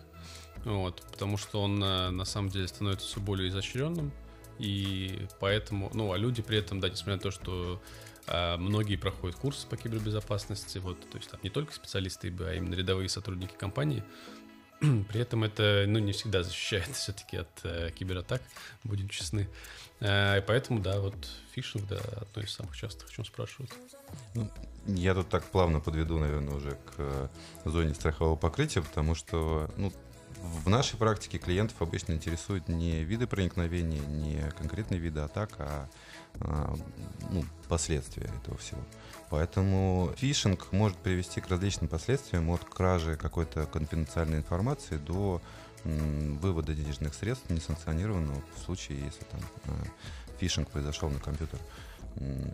[0.65, 4.11] Вот, потому что он э, на самом деле становится все более изощренным.
[4.59, 7.81] И поэтому, ну, а люди при этом, да, несмотря на то, что
[8.27, 12.73] э, многие проходят курсы по кибербезопасности, вот, то есть там не только специалисты а именно
[12.73, 14.03] рядовые сотрудники компании,
[15.09, 18.41] при этом это, ну, не всегда защищает все-таки от э, кибератак,
[18.83, 19.47] будем честны.
[19.99, 21.15] Э, поэтому, да, вот
[21.53, 23.71] фишинг, да, одно из самых частых, о чем спрашивают.
[24.85, 27.27] Я тут так плавно подведу, наверное, уже к э,
[27.65, 29.91] зоне страхового покрытия, потому что ну,
[30.41, 35.89] в нашей практике клиентов обычно интересуют не виды проникновения, не конкретные виды атак, а,
[36.39, 38.81] ну, последствия этого всего.
[39.29, 45.41] Поэтому фишинг может привести к различным последствиям от кражи какой-то конфиденциальной информации до
[45.83, 49.71] вывода денежных средств несанкционированного в случае, если там э,
[50.39, 51.59] фишинг произошел на компьютер
[52.17, 52.51] м,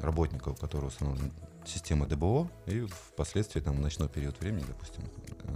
[0.00, 1.30] работника, у которого установлена
[1.66, 5.52] система ДБО, и впоследствии там в ночной период времени, допустим, э,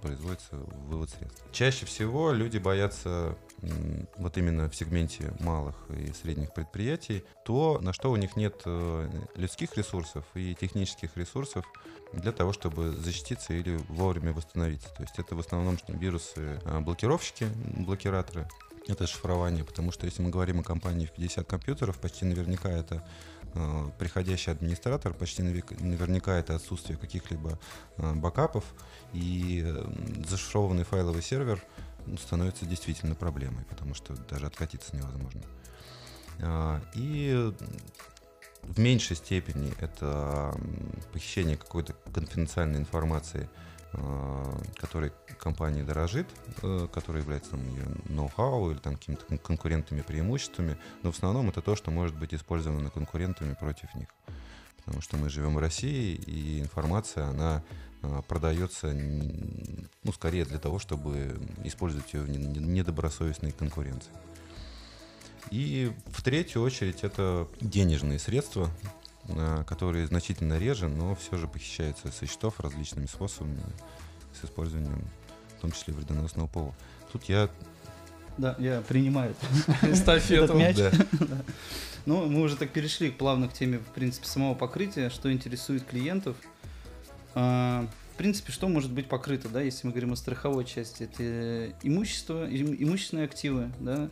[0.00, 1.44] производится вывод средств.
[1.52, 3.36] Чаще всего люди боятся
[4.16, 9.08] вот именно в сегменте малых и средних предприятий то, на что у них нет э,
[9.36, 11.64] людских ресурсов и технических ресурсов
[12.12, 14.88] для того, чтобы защититься или вовремя восстановиться.
[14.96, 17.46] То есть это в основном вирусы, э, блокировщики,
[17.76, 18.48] блокираторы,
[18.88, 23.06] это шифрование, потому что если мы говорим о компании в 50 компьютеров, почти наверняка это
[23.54, 27.58] э, приходящий администратор, почти наверняка это отсутствие каких-либо
[27.98, 28.64] э, бакапов,
[29.12, 29.84] и э,
[30.28, 31.62] зашифрованный файловый сервер
[32.18, 35.42] становится действительно проблемой, потому что даже откатиться невозможно.
[36.40, 37.52] А, И
[38.62, 40.54] в меньшей степени это
[41.12, 43.48] похищение какой-то конфиденциальной информации,
[43.92, 46.28] э, которой компания дорожит,
[46.62, 51.48] э, которая является там, ее ноу-хау или там какими-то кон- конкурентными преимуществами, но в основном
[51.48, 54.08] это то, что может быть использовано конкурентами против них.
[54.76, 57.62] Потому что мы живем в России, и информация, она
[58.28, 64.10] продается, н- ну, скорее для того, чтобы использовать ее в не- не- недобросовестной конкуренции.
[65.50, 68.70] И в третью очередь это денежные средства,
[69.28, 73.60] э, которые значительно реже, но все же похищаются со счетов различными способами
[74.40, 75.04] с использованием,
[75.58, 76.74] в том числе вредоносного ПО.
[77.12, 77.48] Тут я
[78.38, 79.34] Да, я принимаю
[79.82, 80.54] Эстафету.
[80.54, 80.76] мяч.
[82.06, 86.36] Ну, мы уже так перешли плавно к теме, в принципе, самого покрытия, что интересует клиентов.
[87.34, 91.04] А, В принципе, что может быть покрыто, да, если мы говорим о страховой части?
[91.04, 94.10] Это имущество, им- имущественные активы, да,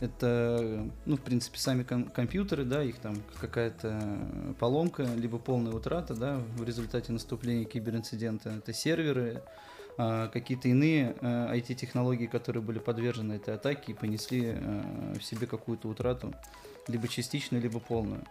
[0.00, 6.14] это, ну, в принципе, сами ком- компьютеры, да, их там какая-то поломка, либо полная утрата,
[6.14, 8.50] да, в результате наступления киберинцидента.
[8.50, 9.42] Это серверы,
[9.96, 15.46] а, какие-то иные а, IT-технологии, которые были подвержены этой атаке и понесли а, в себе
[15.46, 16.34] какую-то утрату,
[16.88, 18.22] либо частичную, либо полную.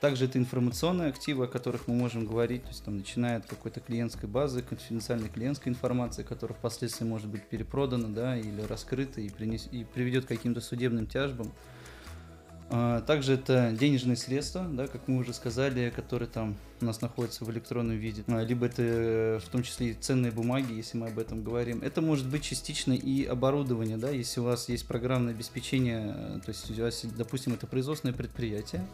[0.00, 3.80] Также это информационные активы, о которых мы можем говорить, то есть там начиная от какой-то
[3.80, 9.68] клиентской базы, конфиденциальной клиентской информации, которая впоследствии может быть перепродана, да, или раскрыта и, принес,
[9.72, 11.52] и приведет к каким-то судебным тяжбам.
[12.70, 17.44] А, Также это денежные средства, да, как мы уже сказали, которые там у нас находятся
[17.44, 18.24] в электронном виде.
[18.26, 21.80] А, Либо это э, в том числе и ценные бумаги, если мы об этом говорим.
[21.82, 26.48] Это может быть частично и оборудование, да, если у вас есть программное обеспечение, э, то
[26.50, 28.84] есть у вас, допустим, это производственное предприятие,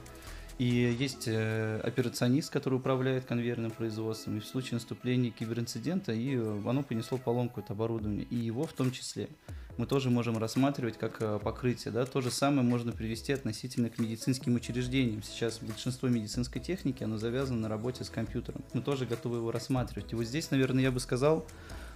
[0.60, 6.62] и есть э, операционист, который управляет конвейерным производством, и в случае наступления киберинцидента, и э,
[6.66, 9.30] оно понесло поломку, это оборудование, и его в том числе
[9.78, 11.92] мы тоже можем рассматривать как э, покрытие.
[11.92, 12.04] Да?
[12.04, 15.22] То же самое можно привести относительно к медицинским учреждениям.
[15.22, 18.62] Сейчас большинство медицинской техники, оно завязано на работе с компьютером.
[18.74, 20.12] Мы тоже готовы его рассматривать.
[20.12, 21.46] И вот здесь, наверное, я бы сказал,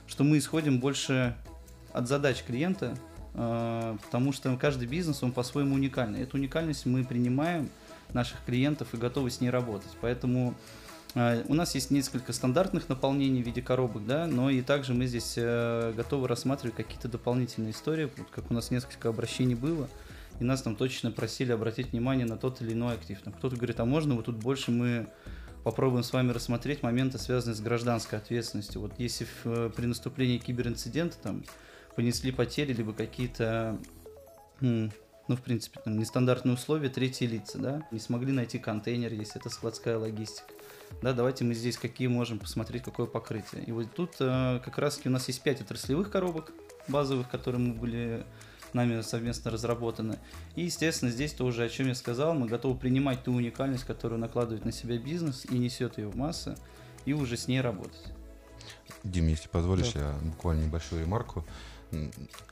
[0.07, 1.37] что мы исходим больше
[1.93, 2.97] от задач клиента,
[3.35, 6.23] потому что каждый бизнес, он по-своему уникальный.
[6.23, 7.69] Эту уникальность мы принимаем
[8.15, 9.91] наших клиентов и готовы с ней работать.
[10.01, 10.55] Поэтому
[11.15, 15.07] А, У нас есть несколько стандартных наполнений в виде коробок, да, но и также мы
[15.07, 19.89] здесь э, готовы рассматривать какие-то дополнительные истории, вот как у нас несколько обращений было,
[20.41, 23.21] и нас там точно просили обратить внимание на тот или иной актив.
[23.23, 25.07] Там кто-то говорит, а можно вот тут больше мы
[25.63, 28.81] попробуем с вами рассмотреть моменты, связанные с гражданской ответственностью.
[28.81, 31.45] Вот если э, при наступлении киберинцидента там
[31.95, 33.79] понесли потери, либо какие-то,
[35.29, 39.51] ну, в принципе, там, нестандартные условия, третьи лица, да, не смогли найти контейнер, если это
[39.51, 40.53] складская логистика.
[41.03, 43.65] Да, давайте мы здесь какие можем посмотреть, какое покрытие.
[43.65, 46.53] И вот тут э, как раз у нас есть 5 отраслевых коробок
[46.89, 48.25] базовых, которые мы были
[48.75, 50.19] нами совместно разработаны.
[50.57, 54.65] И, естественно, здесь тоже, о чем я сказал, мы готовы принимать ту уникальность, которую накладывает
[54.65, 56.57] на себя бизнес и несет ее в массы,
[57.07, 58.13] и уже с ней работать.
[59.05, 61.45] Дим, если позволишь, я буквально небольшую ремарку.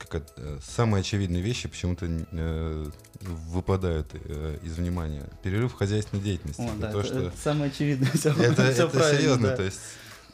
[0.09, 2.85] Как э, самые очевидные вещи почему-то э,
[3.21, 5.23] выпадают э, из внимания.
[5.41, 6.61] Перерыв в хозяйственной деятельности.
[6.61, 8.11] О, Это да, то, это, что- это самое очевидное.
[8.13, 9.55] Всё, это, всё это серьезно, да.
[9.57, 9.79] то есть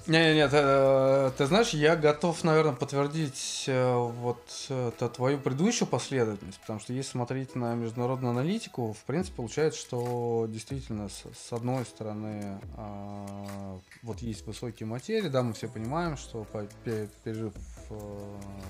[0.08, 6.60] Не, не, ты, ты знаешь, я готов, наверное, подтвердить э, вот это твою предыдущую последовательность,
[6.62, 11.86] потому что если смотреть на международную аналитику, в принципе, получается, что действительно с, с одной
[11.86, 17.60] стороны а, вот есть высокие материи, да, мы все понимаем, что по- пе- перерыв, э,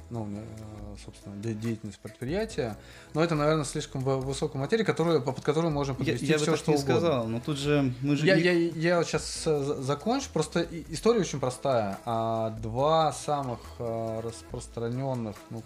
[0.10, 0.43] ну, не, э,
[1.05, 2.77] собственно, де- деятельность предприятия,
[3.13, 6.41] но это, наверное, слишком вы- высокая материя, которую, под которую можно Я, подвести я бы
[6.43, 6.95] все, так что не угодно.
[6.99, 9.43] сказал, но тут же мы же Я, не- я, я сейчас
[9.84, 10.29] закончу.
[10.34, 11.97] Просто история очень простая.
[12.05, 15.63] А, два самых распространенных, ну,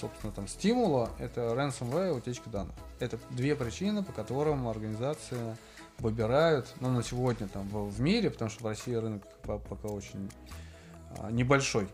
[0.00, 2.74] собственно, там стимула это ransomware и утечка данных.
[2.98, 5.56] Это две причины, по которым организации
[5.98, 10.30] выбирают, ну, на сегодня там в, мире, потому что в России рынок по- пока очень
[11.18, 11.88] а, небольшой,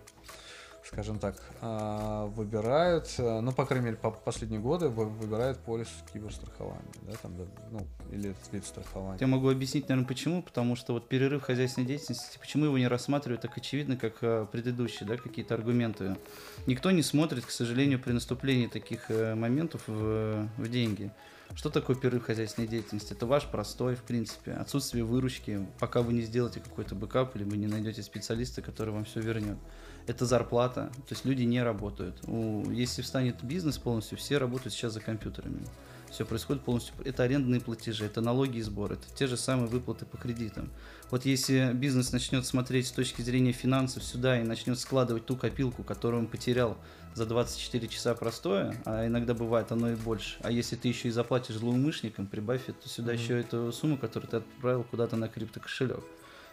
[0.89, 5.89] скажем так, а, выбирают, а, ну, по крайней мере, по последние годы вы- выбирают полис
[6.13, 7.33] киберстрахования, да, там,
[7.71, 9.19] ну, или вид страхования.
[9.21, 10.43] Я могу объяснить, наверное, почему.
[10.43, 15.07] Потому что вот перерыв хозяйственной деятельности, почему его не рассматривают так очевидно, как э, предыдущие,
[15.07, 16.17] да, какие-то аргументы.
[16.67, 21.11] Никто не смотрит, к сожалению, при наступлении таких э, моментов в, в деньги.
[21.55, 23.13] Что такое перерыв хозяйственной деятельности?
[23.13, 27.57] Это ваш простой, в принципе, отсутствие выручки, пока вы не сделаете какой-то бэкап или вы
[27.57, 29.57] не найдете специалиста, который вам все вернет.
[30.07, 32.17] Это зарплата, то есть люди не работают.
[32.27, 35.61] У- если встанет бизнес полностью, все работают сейчас за компьютерами.
[36.11, 36.95] Все происходит полностью.
[37.05, 40.71] Это арендные платежи, это налоги и сборы, это те же самые выплаты по кредитам.
[41.11, 45.83] Вот если бизнес начнет смотреть с точки зрения финансов сюда и начнет складывать ту копилку,
[45.83, 46.77] которую он потерял
[47.15, 50.37] за 24 часа простое, а иногда бывает оно и больше.
[50.43, 53.21] А если ты еще и заплатишь злоумышленникам, прибавь это сюда Мгм.
[53.21, 56.05] еще эту сумму, которую ты отправил куда-то на криптокошелек.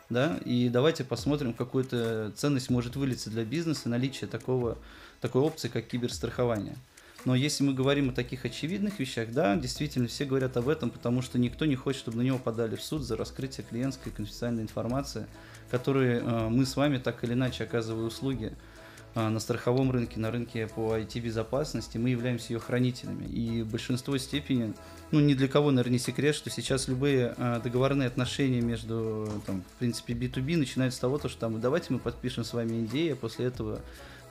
[0.10, 4.78] Да, и давайте посмотрим, какую-то ценность может вылиться для бизнеса наличие такого,
[5.20, 6.76] такой опции, как киберстрахование.
[7.26, 11.24] Но если мы говорим о таких очевидных вещах, да, действительно, все говорят об этом, потому
[11.24, 15.26] что никто не хочет, чтобы на него подали в суд за раскрытие клиентской конфиденциальной информации,
[15.72, 18.54] которой э, мы с вами так или иначе оказывая услуги
[19.16, 23.26] э, на страховом рынке, на рынке по IT-безопасности, мы являемся ее хранителями.
[23.26, 24.76] И в большинство степени,
[25.10, 29.64] ну, ни для кого, наверное, не секрет, что сейчас любые э, договорные отношения между, там,
[29.64, 33.14] в принципе, B2B начинаются с того, то, что там, давайте мы подпишем с вами NDA,
[33.14, 33.82] а после этого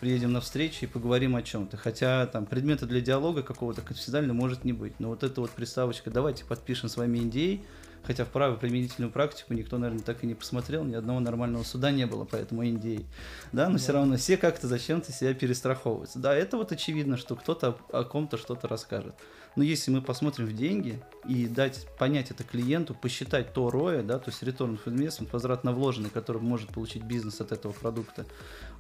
[0.05, 1.79] приедем на встречу и поговорим о чем-то.
[1.79, 5.01] Хотя там предмета для диалога какого-то конфиденциально может не быть.
[5.01, 7.63] Но вот эта вот приставочка, давайте подпишем с вами NDA,
[8.07, 11.91] хотя в правую применительную практику никто, наверное, так и не посмотрел, ни одного нормального суда
[11.91, 13.05] не было, поэтому NDA.
[13.53, 16.19] Да, но все равно все как-то зачем-то себя перестраховываются.
[16.19, 19.15] Да, это вот очевидно, что кто-то о, ком-то что-то расскажет.
[19.57, 24.19] Но если мы посмотрим в деньги и дать понять это клиенту, посчитать то ROI, да,
[24.19, 28.27] то есть return of investment, возврат на вложенный, который может получить бизнес от этого продукта,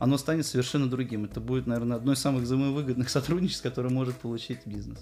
[0.00, 1.24] оно станет совершенно другим.
[1.24, 4.98] Это будет, наверное, одно из самых взаимовыгодных сотрудничеств, которое может получить бизнес.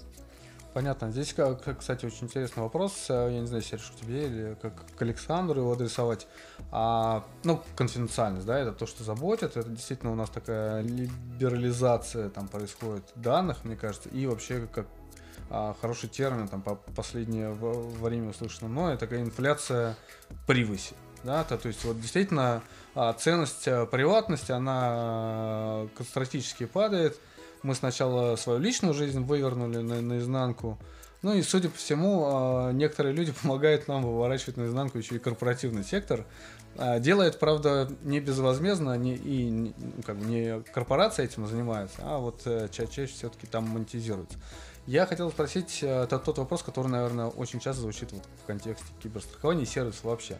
[0.73, 1.11] Понятно.
[1.11, 1.35] Здесь,
[1.77, 3.05] кстати, очень интересный вопрос.
[3.09, 6.27] Э, Я не знаю, Сереж, к тебе или как к Александру его адресовать.
[6.71, 9.55] А, ну, конфиденциальность, да, это то, что заботит.
[9.55, 14.87] Это действительно у нас такая либерализация там происходит данных, мне кажется, и вообще как
[15.51, 19.95] а, хороший термин там по последнее время услышано мной, такая инфляция
[20.47, 20.95] привыси.
[21.23, 22.63] Да, то, то есть вот действительно
[22.95, 27.19] а, ценность а, приватности, она а, катастрофически падает.
[27.63, 30.77] Мы сначала свою личную жизнь вывернули на, наизнанку.
[31.21, 35.83] Ну и, судя по всему, а, некоторые люди помогают нам выворачивать наизнанку еще и корпоративный
[35.83, 36.25] сектор.
[36.77, 39.73] А, Делает, правда, не безвозмездно, не, и ну,
[40.05, 44.37] как бы не корпорация этим занимается, а вот э, ча- чаще все-таки там монетизируется.
[44.85, 48.85] Я хотел спросить, э, это тот вопрос, который, наверное, очень часто звучит вот в контексте
[49.01, 50.37] киберстрахования и сервиса вообще.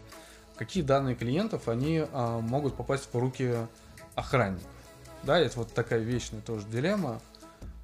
[0.58, 3.54] Какие данные клиентов, они а, могут попасть в руки
[4.16, 4.73] охранников?
[5.24, 7.22] Да, это вот такая вечная тоже дилемма.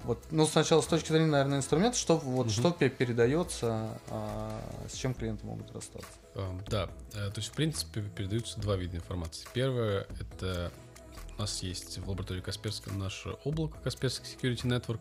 [0.04, 2.52] Вот, ну, сначала с точки зрения, наверное, инструмента, что, вот, Мгм.
[2.52, 6.08] что пе- передается, а, с чем клиенты могут расстаться.
[6.36, 9.46] Эм, Да, э, то есть, в принципе, передаются два вида информации.
[9.52, 10.72] Первое— это
[11.36, 15.00] у нас есть в лаборатории Касперского наше облако Касперский Security Network,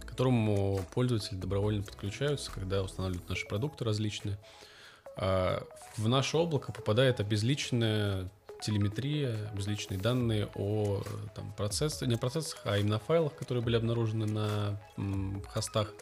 [0.00, 4.38] к которому пользователи добровольно подключаются, когда устанавливают наши продукты различные.
[5.16, 5.62] А
[5.96, 8.28] В наше облако попадает обезличенная
[8.66, 13.62] телеметрия, обезличенные данные о э, там, процессах, не о процессах, а именно о файлах, которые
[13.62, 15.92] были обнаружены на м, хостах,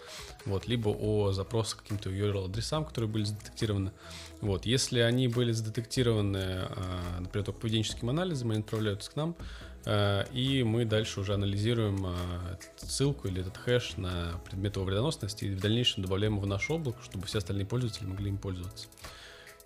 [0.47, 3.93] вот, либо о запросах каким-то URL-адресам, которые были задетектированы.
[4.41, 9.37] Вот, если они были задетектированы, а, например, только поведенческим анализом, они отправляются к нам,
[9.85, 15.45] а, и мы дальше уже анализируем а, ссылку или этот хэш на предмет его вредоносности
[15.45, 18.89] и в дальнейшем добавляем его в наш облако, чтобы все остальные пользователи могли им пользоваться.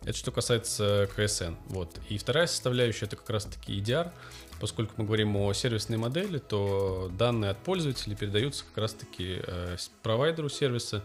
[0.03, 1.55] Это что касается КСН.
[1.69, 1.99] Вот.
[2.09, 4.11] И вторая составляющая это как раз-таки EDR.
[4.61, 10.49] Поскольку мы говорим о сервисной модели, то данные от пользователей передаются как раз-таки э, провайдеру
[10.49, 11.05] сервиса.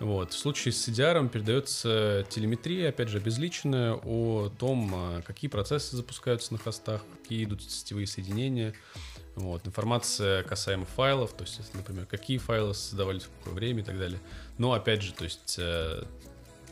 [0.00, 0.32] Вот.
[0.32, 6.52] В случае с EDR передается телеметрия, опять же, обезличенная о том, а, какие процессы запускаются
[6.52, 8.74] на хостах, какие идут сетевые соединения.
[9.36, 9.66] Вот.
[9.66, 14.20] Информация касаемо файлов, то есть, например, какие файлы создавались в какое время и так далее.
[14.58, 16.04] Но, опять же, то есть, э,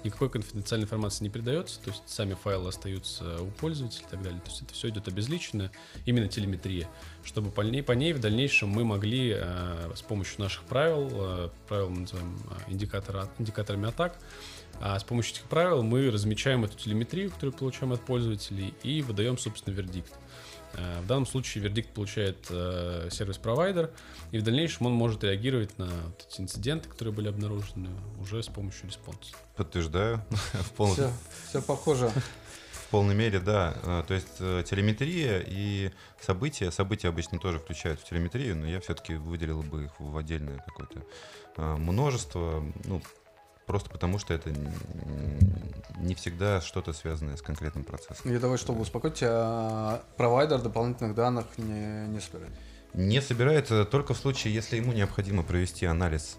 [0.04, 4.40] никакой конфиденциальной информации не передается, то есть сами файлы остаются у пользователя и так далее.
[4.40, 5.70] То есть это все идет обезличенно,
[6.06, 6.88] именно телеметрия,
[7.24, 11.48] чтобы по ней, по ней в дальнейшем мы могли э, с помощью наших правил, э,
[11.68, 14.18] правил мы называем э, индикатора, индикаторами атак,
[14.80, 19.38] а с помощью этих правил мы размечаем эту телеметрию, которую получаем от пользователей, и выдаем,
[19.38, 20.12] собственно, вердикт.
[20.74, 23.90] Э, В данном случае вердикт получает э, сервис-провайдер,
[24.30, 28.46] и в дальнейшем он может реагировать на вот эти инциденты, которые были обнаружены уже с
[28.48, 29.34] помощью response а.
[29.56, 30.24] Подтверждаю.
[30.30, 31.12] в, полном- Все,
[31.48, 32.10] все похоже.
[32.72, 33.74] в полной мере, да.
[33.84, 36.70] Э, То есть телеметрия и события.
[36.70, 41.02] События обычно тоже включают в телеметрию, но я все-таки выделил бы их в отдельное какое-то
[41.76, 42.64] множество.
[42.84, 43.02] Ну,
[43.72, 44.52] просто потому что это
[45.96, 48.30] не всегда что-то связанное с конкретным процессом.
[48.30, 52.52] И давай, чтобы успокоить тебя, провайдер дополнительных данных не, не собирает.
[52.92, 56.36] Не собирается только в случае, если ему необходимо провести анализ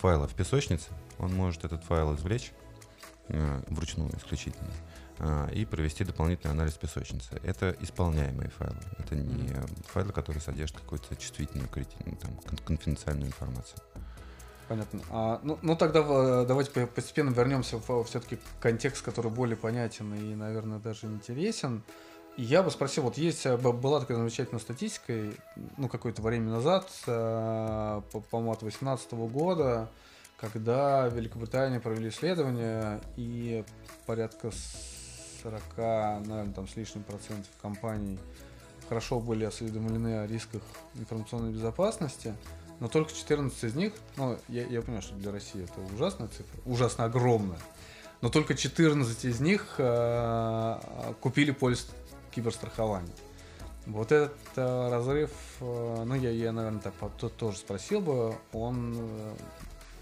[0.00, 0.88] файла в песочнице.
[1.18, 2.52] Он может этот файл извлечь
[3.28, 4.72] э, вручную исключительно
[5.18, 7.38] э, и провести дополнительный анализ песочницы.
[7.44, 8.80] Это исполняемые файлы.
[8.98, 9.52] Это не
[9.88, 11.68] файлы, которые содержат какую-то чувствительную,
[12.06, 13.78] ну, там, кон- конфиденциальную информацию.
[14.68, 15.00] Понятно.
[15.10, 20.12] А, ну, ну тогда э, давайте по- постепенно вернемся в все-таки контекст, который более понятен
[20.14, 21.82] и, наверное, даже интересен.
[22.36, 25.12] Я бы спросил, вот есть, э, была такая замечательная статистика,
[25.76, 29.88] ну, какое-то время назад, э, по- по-моему, от 2018 года,
[30.36, 33.64] когда в Великобритании провели исследование, и
[34.04, 34.50] порядка
[35.42, 35.62] 40,
[36.26, 38.18] наверное, там с лишним процентов компаний
[38.88, 40.62] хорошо были осведомлены о рисках
[40.94, 42.34] информационной безопасности,
[42.80, 46.60] но только 14 из них, ну, я, я понимаю, что для России это ужасная цифра,
[46.64, 47.58] ужасно огромная,
[48.20, 50.78] но только 14 из них э,
[51.20, 51.88] купили полис
[52.30, 53.12] киберстрахования.
[53.86, 58.96] Вот этот э, разрыв, э, ну, я, я, наверное, так то- тоже спросил бы, он
[58.98, 59.34] э,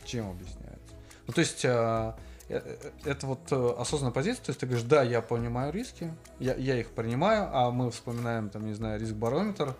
[0.04, 0.94] чем объясняется?
[1.26, 2.14] Ну, то есть, э,
[2.48, 6.14] э, э, это вот э, осознанная позиция, то есть ты говоришь, да, я понимаю риски,
[6.38, 9.74] я, я их принимаю, а мы вспоминаем, там, не знаю, риск-барометр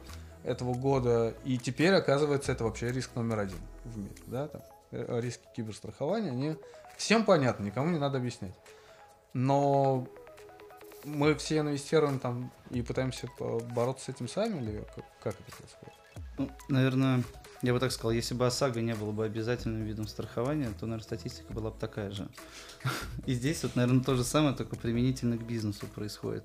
[0.45, 5.21] этого года, и теперь, оказывается, это вообще риск номер один в мире, да, там, э,
[5.21, 6.57] риски киберстрахования, они
[6.97, 8.55] всем понятны, никому не надо объяснять.
[9.33, 10.07] Но
[11.05, 13.29] мы все инвестируем там и пытаемся
[13.75, 15.95] бороться с этим сами, или как, как это происходит?
[16.37, 17.23] Ну, наверное,
[17.63, 21.05] я бы так сказал, если бы ОСАГО не было бы обязательным видом страхования, то, наверное,
[21.05, 22.29] статистика была бы такая же.
[23.27, 26.45] И здесь вот, наверное, то же самое, только применительно к бизнесу происходит.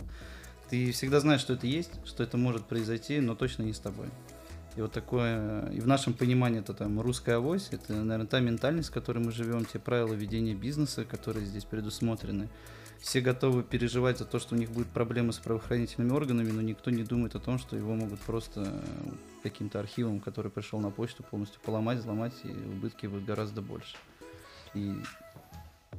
[0.70, 4.07] Ты всегда знаешь, что это есть, что это может произойти, но точно не с тобой.
[4.76, 8.89] И вот такое, и в нашем понимании это там русская авось, это, наверное, та ментальность,
[8.89, 12.47] в которой мы живем, те правила ведения бизнеса, которые здесь предусмотрены.
[13.01, 16.91] Все готовы переживать за то, что у них будут проблемы с правоохранительными органами, но никто
[16.91, 19.11] не думает о том, что его могут просто э,
[19.41, 23.95] каким-то архивом, который пришел на почту, полностью поломать, взломать, и убытки будут гораздо больше.
[24.74, 24.93] И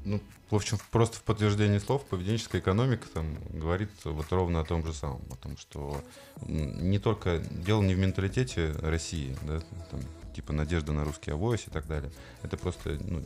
[0.05, 0.21] Ну,
[0.51, 4.95] в общем, просто в подтверждении слов поведенческая экономика там говорит вот ровно о том же
[4.95, 6.01] самом, о том, что
[6.47, 9.61] не только дело не в менталитете России, да,
[9.91, 10.01] там,
[10.35, 12.11] типа надежда на русский авось и так далее.
[12.43, 13.23] Это просто ну,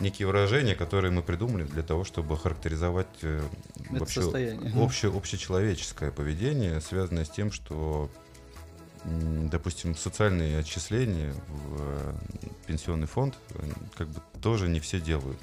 [0.00, 3.42] некие выражения, которые мы придумали для того, чтобы характеризовать э,
[3.90, 4.72] вообще состояние.
[4.74, 8.10] обще- общечеловеческое поведение, связанное с тем, что
[9.50, 12.12] допустим, социальные отчисления в э,
[12.66, 13.62] пенсионный фонд э,
[13.96, 15.38] как бы тоже не все делают.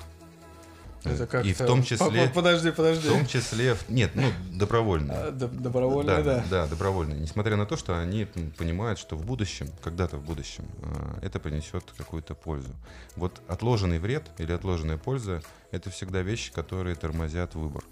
[1.03, 2.28] Это как И в том числе...
[2.34, 3.07] Подожди, В подожди.
[3.07, 3.76] том числе...
[3.76, 5.16] в- Нет, ну, добровольные.
[5.16, 6.43] А, Добровольно, да.
[6.49, 7.20] Да, добровольные.
[7.20, 8.26] Несмотря на то, что они
[8.57, 12.74] понимают, что в будущем, когда-то в будущем, э, это принесет какую-то пользу.
[13.16, 17.84] Вот отложенный вред или отложенная польза– это всегда вещи, которые тормозят выбор.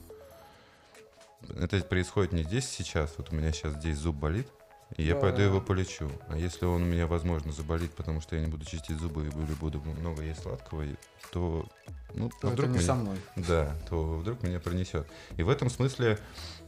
[1.60, 3.14] Это происходит не здесь сейчас.
[3.18, 4.48] Вот у меня сейчас здесь зуб болит,
[4.98, 5.22] и я Да.
[5.22, 6.10] пойду его полечу.
[6.28, 9.54] А если он у меня, возможно, заболит, потому что я не буду чистить зубы или
[9.60, 10.96] буду много есть сладкого, и-
[11.32, 11.66] то,
[12.14, 13.18] ну, То а вдруг не меня- со мной.
[13.36, 15.08] да, то вдруг меня пронесет.
[15.38, 16.20] И в этом смысле,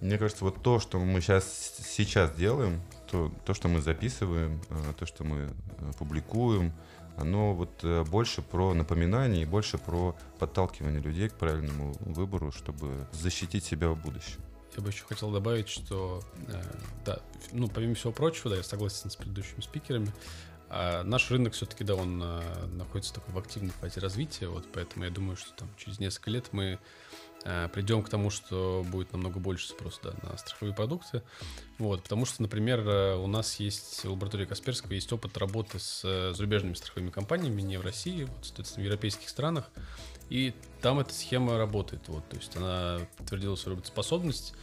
[0.01, 1.45] мне кажется, вот то, что мы сейчас,
[1.87, 6.73] сейчас делаем, то, то, что мы записываем, э, то, что мы э, публикуем,
[7.17, 13.07] оно вот э, больше про напоминание и больше про подталкивание людей к правильному выбору, чтобы
[13.13, 14.41] защитить себя в будущем.
[14.75, 16.61] Я бы еще хотел добавить, что, э,
[17.05, 17.19] да,
[17.51, 20.11] ну, помимо всего прочего, да, я согласен с предыдущими спикерами,
[20.69, 25.05] а наш рынок все-таки, да, он э, находится такой в активной фазе развития, вот поэтому
[25.05, 26.79] я думаю, что там через несколько лет мы
[27.45, 31.21] э, придем к тому, что будет намного больше спроса да, на страховые продукты.
[31.77, 32.79] Вот, потому что, например,
[33.17, 37.81] у нас есть в лаборатории Касперского есть опыт работы с зарубежными страховыми компаниями, не в
[37.81, 39.69] России, вот, соответственно, в европейских странах.
[40.29, 42.01] И там эта схема работает.
[42.07, 44.53] Вот, то есть она подтвердила свою работоспособность.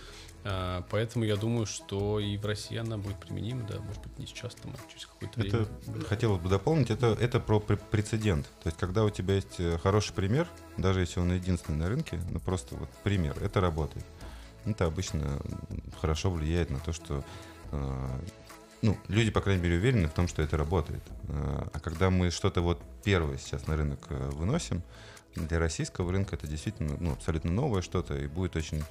[0.44, 4.26] а, Поэтому я думаю, что и в России она будет применима, да, может быть, не
[4.26, 6.04] сейчас, там, а через какое-то Это время.
[6.06, 8.46] хотел бы дополнить, это, это про пре- прецедент.
[8.62, 10.48] То есть, когда у тебя есть э, хороший пример,
[10.78, 14.04] даже если он единственный на рынке, ну просто вот пример, это работает.
[14.64, 15.40] Это обычно
[16.00, 17.24] хорошо влияет на то, что
[17.70, 18.08] э,
[18.82, 21.02] ну, люди, по крайней мере, уверены в том, что это работает.
[21.28, 24.82] Э, А когда мы что-то вот первое сейчас на рынок выносим,
[25.36, 28.82] для российского рынка это действительно ну, абсолютно новое что-то, и будет очень,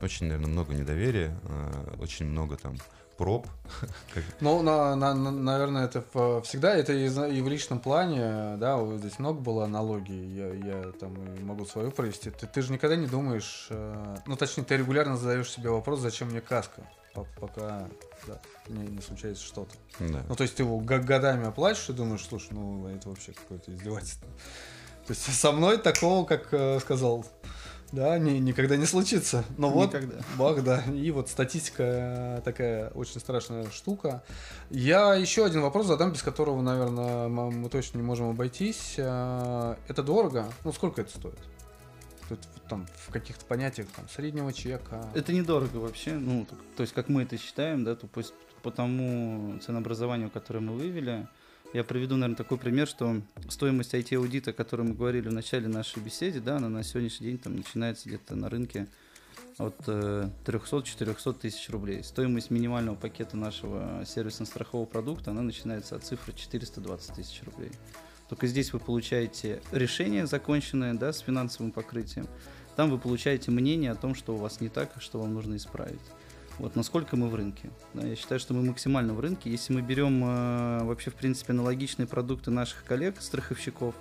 [0.00, 2.76] очень, наверное, много недоверия, э, очень много там
[3.16, 3.46] проб.
[4.40, 6.02] Ну, на, на- на- наверное, это
[6.42, 11.16] всегда, это и, и в личном плане, да, здесь много было аналогий, я, я там
[11.44, 12.30] могу свою провести.
[12.30, 16.28] Ты, ты же никогда не думаешь, э, ну, точнее, ты регулярно задаешь себе вопрос, зачем
[16.28, 16.82] мне каска,
[17.14, 17.88] по- пока
[18.28, 19.74] да, не, не случается что-то.
[19.98, 20.22] Да.
[20.28, 24.28] Ну, то есть ты его годами оплачиваешь и думаешь, слушай, ну, это вообще какое-то издевательство.
[25.08, 27.24] То есть со мной такого, как э, сказал,
[27.92, 29.42] да, ни- никогда не случится.
[29.56, 30.16] Но вот, Никогда.
[30.36, 30.82] бах, да.
[30.82, 34.22] И вот статистика э, такая очень страшная штука.
[34.68, 38.96] Я еще один вопрос задам, без которого, наверное, мы точно не можем обойтись.
[38.98, 40.52] Э, Это дорого?
[40.64, 41.38] Ну, сколько это стоит?
[42.28, 45.02] Тут там в каких-то понятиях там среднего чека.
[45.14, 46.46] Это недорого вообще, ну,
[46.76, 51.26] то есть как мы это считаем, да, то пусть по тому ценообразованию, которое мы вывели,
[51.72, 56.02] я приведу, наверное, такой пример, что стоимость IT-аудита, о которой мы говорили в начале нашей
[56.02, 58.86] беседы, да, она на сегодняшний день там начинается где-то на рынке
[59.58, 62.02] от э, 300-400 тысяч рублей.
[62.04, 67.72] Стоимость минимального пакета нашего сервисно-страхового продукта, она начинается от цифры 420 тысяч рублей.
[68.28, 72.28] Только здесь вы получаете решение законченное, да, с финансовым покрытием.
[72.76, 75.56] Там вы получаете мнение о том, что у вас не так, и что вам нужно
[75.56, 76.00] исправить.
[76.58, 77.70] Вот насколько мы в рынке.
[77.94, 79.50] Да, я считаю, что мы максимально в рынке.
[79.50, 83.94] Если мы берем э, вообще, в принципе, аналогичные продукты наших коллег, страховщиков,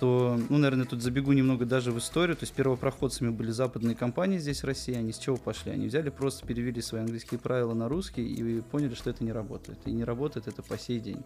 [0.00, 2.34] то, ну, наверное, тут забегу немного даже в историю.
[2.36, 4.94] То есть первопроходцами были западные компании здесь в России.
[4.94, 5.72] Они с чего пошли?
[5.72, 9.78] Они взяли, просто перевели свои английские правила на русский и поняли, что это не работает.
[9.84, 11.22] И не работает это по сей день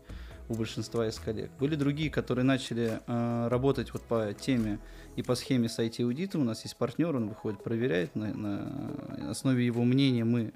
[0.49, 1.51] у большинства из коллег.
[1.61, 4.81] Были другие, которые начали э, работать вот по теме
[5.15, 6.43] и по схеме с IT-аудитом.
[6.43, 8.17] У нас есть партнер, он выходит, проверяет.
[8.17, 10.53] На, на основе его мнения мы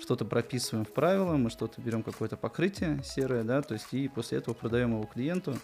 [0.00, 4.38] что-то прописываем в правила, мы что-то берем какое-то покрытие серое, да, то есть и после
[4.38, 5.56] этого продаем его клиенту.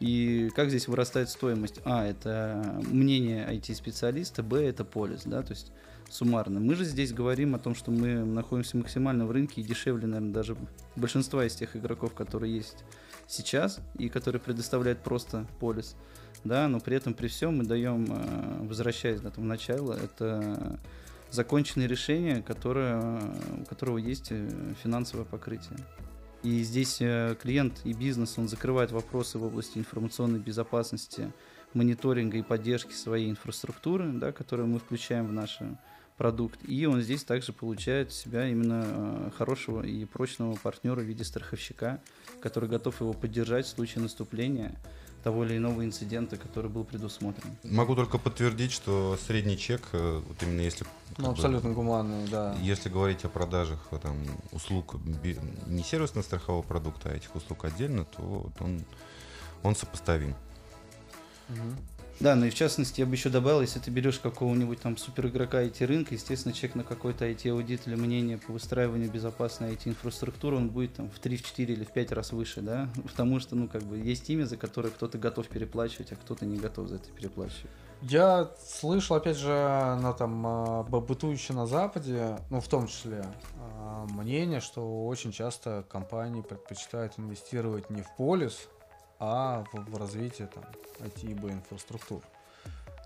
[0.00, 1.80] И как здесь вырастает стоимость?
[1.84, 5.72] А, это мнение IT-специалиста, Б, это полис, да, то есть
[6.10, 6.60] суммарно.
[6.60, 10.32] Мы же здесь говорим о том, что мы находимся максимально в рынке и дешевле, наверное,
[10.32, 10.56] даже
[10.96, 12.84] большинства из тех игроков, которые есть
[13.26, 15.96] сейчас и которые предоставляют просто полис,
[16.44, 20.78] да, но при этом при всем мы даем, э, возвращаясь на том начало, это
[21.30, 23.20] законченное решение, которое,
[23.60, 24.48] у которого есть э,
[24.82, 25.78] финансовое покрытие.
[26.42, 31.32] И здесь э, клиент и бизнес, он закрывает вопросы в области информационной безопасности,
[31.74, 35.58] мониторинга и поддержки своей инфраструктуры, да, которую мы включаем в наш
[36.16, 36.58] продукт.
[36.66, 42.00] И он здесь также получает себя именно э, хорошего и прочного партнера в виде страховщика,
[42.40, 44.74] который готов его поддержать в случае наступления
[45.26, 47.50] того или иного инцидента, который был предусмотрен.
[47.64, 50.86] Могу только подтвердить, что средний чек, э, вот именно если...
[51.18, 52.54] Ну, бы, абсолютно гуманный, да.
[52.62, 54.16] Если говорить о продажах э, там,
[54.52, 54.94] услуг
[55.66, 58.84] не сервисно-страхового продукта, а этих услуг отдельно, то вот он,
[59.64, 60.36] он сопоставим.
[61.48, 61.76] Мгм.
[62.18, 65.26] Да, ну и в частности, я бы еще добавил, если ты берешь какого-нибудь там супер
[65.26, 70.94] игрока IT-рынка, естественно, чек на какой-то IT-аудит или мнение по выстраиванию безопасной IT-инфраструктуры, он будет
[70.94, 73.82] там в 3, в 4 или в 5 раз выше, да, потому что, ну, как
[73.82, 77.70] бы, есть имя, за которое кто-то готов переплачивать, а кто-то не готов за это переплачивать.
[78.02, 83.24] Я слышал, опять же, на там а, б- бытующее на Западе, ну, в том числе,
[83.58, 88.68] а, мнение, что очень часто компании предпочитают инвестировать не в полис,
[89.18, 90.64] а в, в развитие там
[91.00, 92.22] IT и инфраструктур.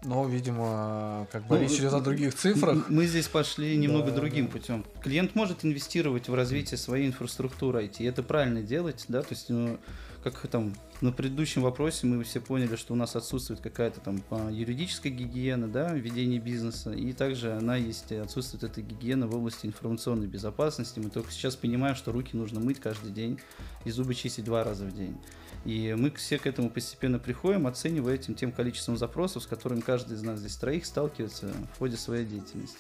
[0.03, 2.89] Но, видимо, как бы Ну, речь идет о других цифрах.
[2.89, 4.53] Мы здесь пошли немного Да, другим да.
[4.53, 4.85] путем.
[5.03, 8.09] Клиент может инвестировать в развитие своей инфраструктуры IT.
[8.09, 9.79] Это правильно делать, да, то есть, ну,
[10.23, 14.51] как там на предыдущем вопросе мы все поняли, что у нас отсутствует какая-то там а,
[14.51, 20.27] юридическая гигиена, да, ведение бизнеса, и также она есть, отсутствует эта гигиена в области информационной
[20.27, 20.99] безопасности.
[20.99, 23.39] Мы только сейчас понимаем, что руки нужно мыть каждый день
[23.85, 25.17] и зубы чистить два раза в день.
[25.65, 30.17] И мы все к этому постепенно приходим, оценивая этим тем количеством запросов, с которым каждый
[30.17, 32.79] из нас здесь троих сталкивается в ходе своей деятельности.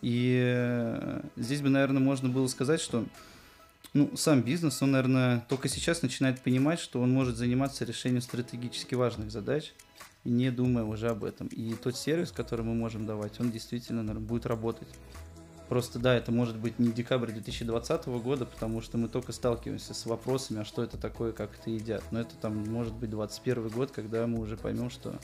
[0.00, 3.04] И э, здесь бы, наверное, можно было сказать, что
[3.94, 8.94] ну, сам бизнес, он, наверное, только сейчас начинает понимать, что он может заниматься решением стратегически
[8.94, 9.72] важных задач,
[10.24, 11.48] не думая уже об этом.
[11.48, 14.88] И тот сервис, который мы можем давать, он действительно, наверное, будет работать.
[15.68, 20.06] Просто да, это может быть не декабрь 2020 года, потому что мы только сталкиваемся с
[20.06, 22.02] вопросами, а что это такое, как это едят.
[22.10, 25.18] Но это там может быть 21 год, когда мы уже поймем, что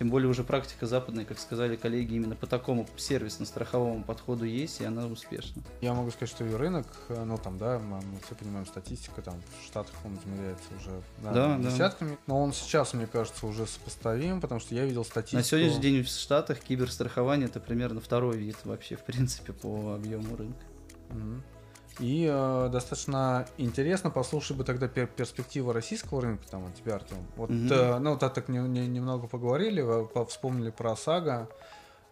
[0.00, 4.84] тем более уже практика западная, как сказали коллеги, именно по такому сервисно-страховому подходу есть, и
[4.84, 5.62] она успешна.
[5.82, 9.34] Я могу сказать, что и рынок, э, ну там, да, мы, все понимаем, статистика там
[9.60, 11.70] в Штатах он измеряется уже наверное, Да, да.
[11.70, 15.36] десятками, но он сейчас, мне кажется, уже сопоставим, потому что я видел статистику.
[15.36, 20.34] На сегодняшний день в Штатах киберстрахование это примерно второй вид вообще, в принципе, по объему
[20.34, 20.64] рынка.
[21.10, 21.42] Мгм.
[22.00, 27.18] И э, достаточно интересно послушать бы тогда пер- перспективы российского рынка, там, от тебя, Артем.
[27.36, 27.68] Вот, Мгм.
[27.70, 31.48] э, ну, так, так не- не- немного поговорили, э, по- вспомнили про САГА,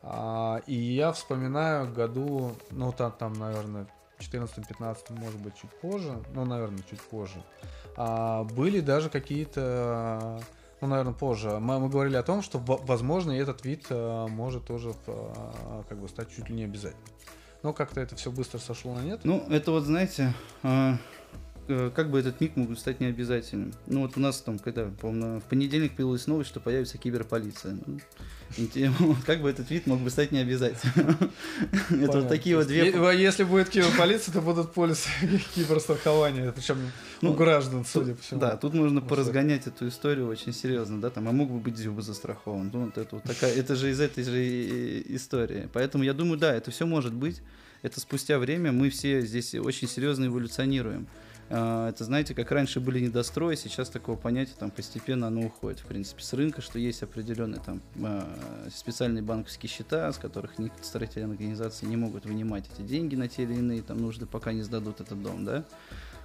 [0.03, 3.86] а, и я вспоминаю году, ну, там, там наверное,
[4.18, 7.43] 14-15, может быть, чуть позже, ну, наверное, чуть позже,
[7.97, 10.41] а, были даже какие-то,
[10.82, 14.66] ну, наверное, позже, мы, мы говорили о том, что, во- возможно, этот вид э, может
[14.66, 17.07] тоже э, как бы стать чуть ли не обязательным.
[17.63, 19.21] Но как-то это все быстро сошло на нет.
[19.25, 20.33] Ну, это вот, знаете,
[20.63, 20.97] а,
[21.95, 23.73] как бы этот миг мог бы стать необязательным.
[23.87, 27.79] Ну, вот у нас там, когда, помню, в понедельник появилась новость, что появится киберполиция.
[28.57, 31.16] Ну, как бы этот вид мог бы стать необязательным.
[31.91, 32.87] Это вот такие вот две...
[33.19, 35.11] Если будет киберполиция, то будут полисы
[35.55, 36.79] киберстрахования, причем
[37.21, 38.41] у Ну, граждан, судя по всему.
[38.41, 41.77] Да, тут нужно Ну, поразгонять эту историю очень серьезно, да, там, а мог бы быть
[41.77, 42.71] Зюба застрахован.
[42.73, 45.69] Ну, вот это вот такая, это же из этой же истории.
[45.75, 47.43] Поэтому я думаю, да, это все может быть.
[47.83, 51.07] Это спустя время мы все здесь очень серьезно эволюционируем.
[51.51, 55.86] А, Это, знаете, как раньше были недострои, сейчас такого понятия там постепенно оно уходит, в
[55.86, 58.28] принципе, с рынка, что есть определенные там а,
[58.74, 63.55] специальные банковские счета, с которых строительные организации не могут вынимать эти деньги на те или
[63.55, 65.64] иные там нужды, пока не сдадут этот дом, да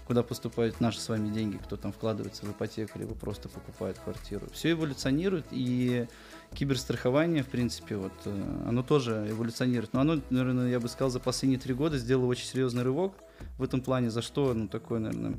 [0.05, 4.47] куда поступают наши с вами деньги, кто там вкладывается в ипотеку, либо просто покупает квартиру.
[4.51, 6.07] Все эволюционирует, и
[6.53, 9.93] киберстрахование, в принципе, вот, э, оно тоже эволюционирует.
[9.93, 13.13] Но оно, наверное, я бы сказал, за последние три года сделало очень серьезный рывок
[13.57, 15.37] в этом плане, за что, ну, такое, наверное,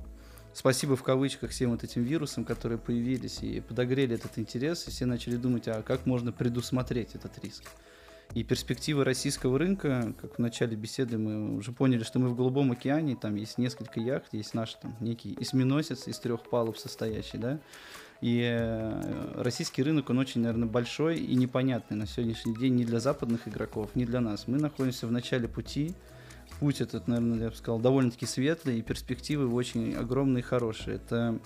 [0.53, 5.07] спасибо в кавычках всем вот этим вирусам, которые появились и подогрели этот интерес, и все
[5.07, 7.65] начали думать, а как можно предусмотреть этот риск.
[8.33, 12.73] И перспективы российского рынка, как в начале беседы мы уже поняли, что мы в Голубом
[12.73, 17.61] океане, там есть несколько яхт, есть наш там некий эсминосец из трех палуб состоящий, да,
[18.25, 22.99] и э, российский рынок, он очень, наверное, большой и непонятный на сегодняшний день ни для
[22.99, 24.49] западных игроков, ни для нас.
[24.49, 25.95] Мы находимся в начале пути,
[26.59, 30.97] путь этот, наверное, я бы сказал, довольно-таки светлый, и перспективы очень огромные и хорошие.
[30.97, 31.39] Это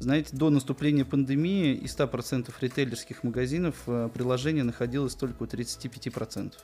[0.00, 6.54] знаете, до наступления пандемии из 100% ритейлерских магазинов э, приложение находилось только у 35%.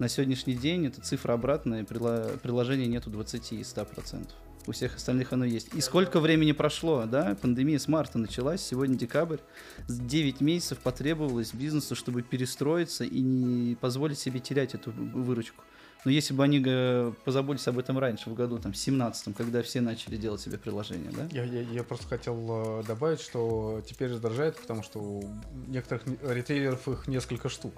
[0.00, 4.26] На сегодняшний день эта цифра обратная, приложения нету 20 из 100%.
[4.68, 5.74] У всех остальных оно есть.
[5.74, 7.34] И сколько времени прошло, да?
[7.40, 9.38] Пандемия с марта началась, сегодня декабрь.
[9.86, 15.64] С 9 месяцев потребовалось бизнесу, чтобы перестроиться и не позволить себе терять эту выручку.
[16.04, 19.80] Но если бы они э, позаботились об этом раньше, в году там, 17 когда все
[19.80, 21.26] начали делать себе приложения, да?
[21.32, 22.36] Я, я- я просто хотел
[22.80, 25.24] э, добавить, что теперь раздражает, потому что у
[25.66, 27.72] некоторых ритейлеров их несколько штук.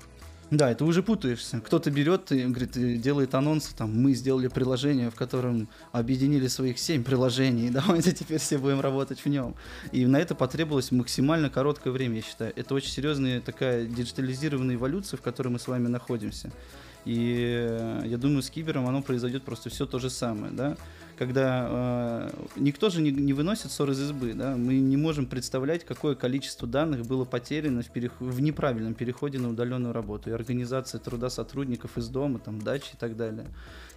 [0.50, 1.60] Да, это уже путаешься.
[1.60, 7.04] Кто-то берет и говорит, делает анонсы, там, мы сделали приложение, в котором объединили своих семь
[7.04, 9.54] приложений, давайте теперь все будем работать в нем.
[9.92, 12.52] И на это потребовалось максимально короткое время, я считаю.
[12.56, 16.50] Это очень серьезная такая диджитализированная эволюция, в которой мы с вами находимся.
[17.04, 20.76] И э, я думаю, с кибером оно произойдет просто все то же самое, да.
[21.20, 25.84] Когда э, никто же не, не выносит ссор из избы, да, мы не можем представлять,
[25.84, 30.98] какое количество данных было потеряно в, перех- в неправильном переходе на удаленную работу и организация
[30.98, 33.48] труда сотрудников из дома, там, дачи и так далее.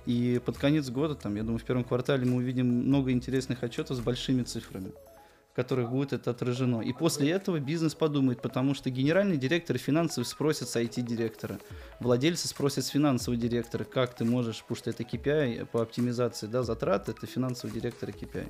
[0.06, 3.96] И под конец года, там, я думаю, в первом квартале мы увидим много интересных отчетов
[3.96, 4.92] с большими цифрами.
[5.56, 6.82] Которых будет это отражено.
[6.82, 11.60] И после этого бизнес подумает, потому что генеральный директор финансовый спросит с IT-директора,
[12.00, 16.64] владельцы спросят с финансового директора, как ты можешь, потому что это KPI по оптимизации да,
[16.64, 18.48] затрат, это финансовый директор KPI.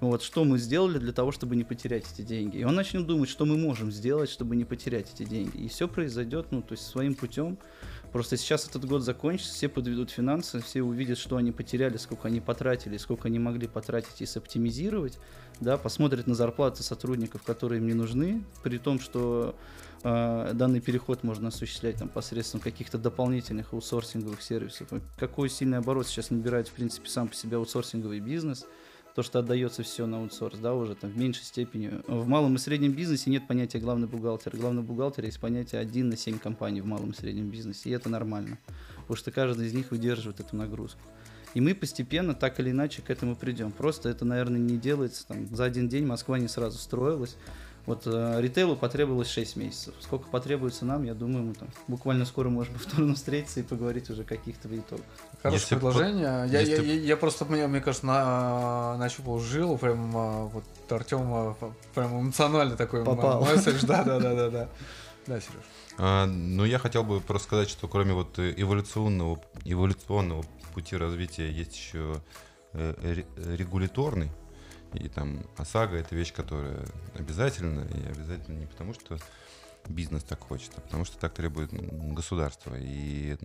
[0.00, 2.58] Вот, что мы сделали для того, чтобы не потерять эти деньги.
[2.58, 5.56] И он начнет думать, что мы можем сделать, чтобы не потерять эти деньги.
[5.56, 7.56] И все произойдет, ну, то есть своим путем.
[8.14, 12.40] Просто сейчас этот год закончится, все подведут финансы, все увидят, что они потеряли, сколько они
[12.40, 15.18] потратили, сколько они могли потратить и соптимизировать,
[15.58, 19.56] да, посмотрят на зарплаты сотрудников, которые им не нужны, при том, что
[20.04, 24.90] э, данный переход можно осуществлять там, посредством каких-то дополнительных аутсорсинговых сервисов.
[25.18, 28.64] Какой сильный оборот сейчас набирает, в принципе, сам по себе аутсорсинговый бизнес–
[29.14, 32.00] то, что отдается все на аутсорс, да, уже там в меньшей степени.
[32.08, 34.56] В малом и среднем бизнесе нет понятия главный бухгалтер.
[34.56, 38.08] Главный бухгалтер есть понятие один на 7 компаний в малом и среднем бизнесе, и это
[38.08, 38.58] нормально,
[38.96, 41.00] потому что каждый из них выдерживает эту нагрузку.
[41.54, 43.70] И мы постепенно, так или иначе, к этому придем.
[43.70, 46.04] Просто это, наверное, не делается там, за один день.
[46.04, 47.36] Москва не сразу строилась.
[47.86, 49.94] Вот э, ритейлу потребовалось 6 месяцев.
[50.00, 54.24] Сколько потребуется нам, я думаю, мы там буквально скоро можем повторно встретиться и поговорить уже
[54.24, 55.04] каких-то итогах.
[55.42, 56.22] Хорошее Если предложение.
[56.22, 60.64] Я, если я, я, я просто, мне, мне кажется, на, нащупал жилу, прям а, вот
[60.88, 61.56] Артем а,
[61.94, 63.42] прям эмоционально такой Попал.
[63.44, 63.84] месседж.
[63.84, 64.68] Да, да, да, да, да.
[65.26, 65.62] Да, Сереж.
[65.96, 71.50] А, ну, я хотел бы просто сказать, что кроме вот э, эволюционного, эволюционного пути развития
[71.50, 72.20] есть еще
[72.72, 74.30] э, ре- регуляторный.
[74.94, 76.84] И там ОСАГО это вещь, которая
[77.14, 79.18] обязательно, и обязательно не потому, что
[79.88, 81.70] бизнес так хочет, а потому что так требует
[82.14, 82.74] государство.
[82.78, 83.36] И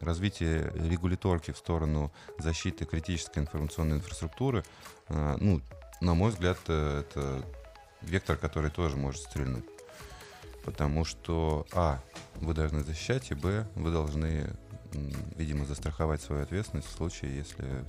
[0.00, 4.64] развитие регуляторки в сторону защиты критической информационной инфраструктуры,
[5.08, 5.60] а, ну,
[6.00, 7.44] на мой взгляд, э, это
[8.00, 9.64] вектор, который тоже может стрельнуть.
[10.64, 12.00] Потому что, а,
[12.36, 14.50] вы должны защищать, и, б, вы должны,
[15.36, 17.84] видимо, застраховать свою ответственность в случае, если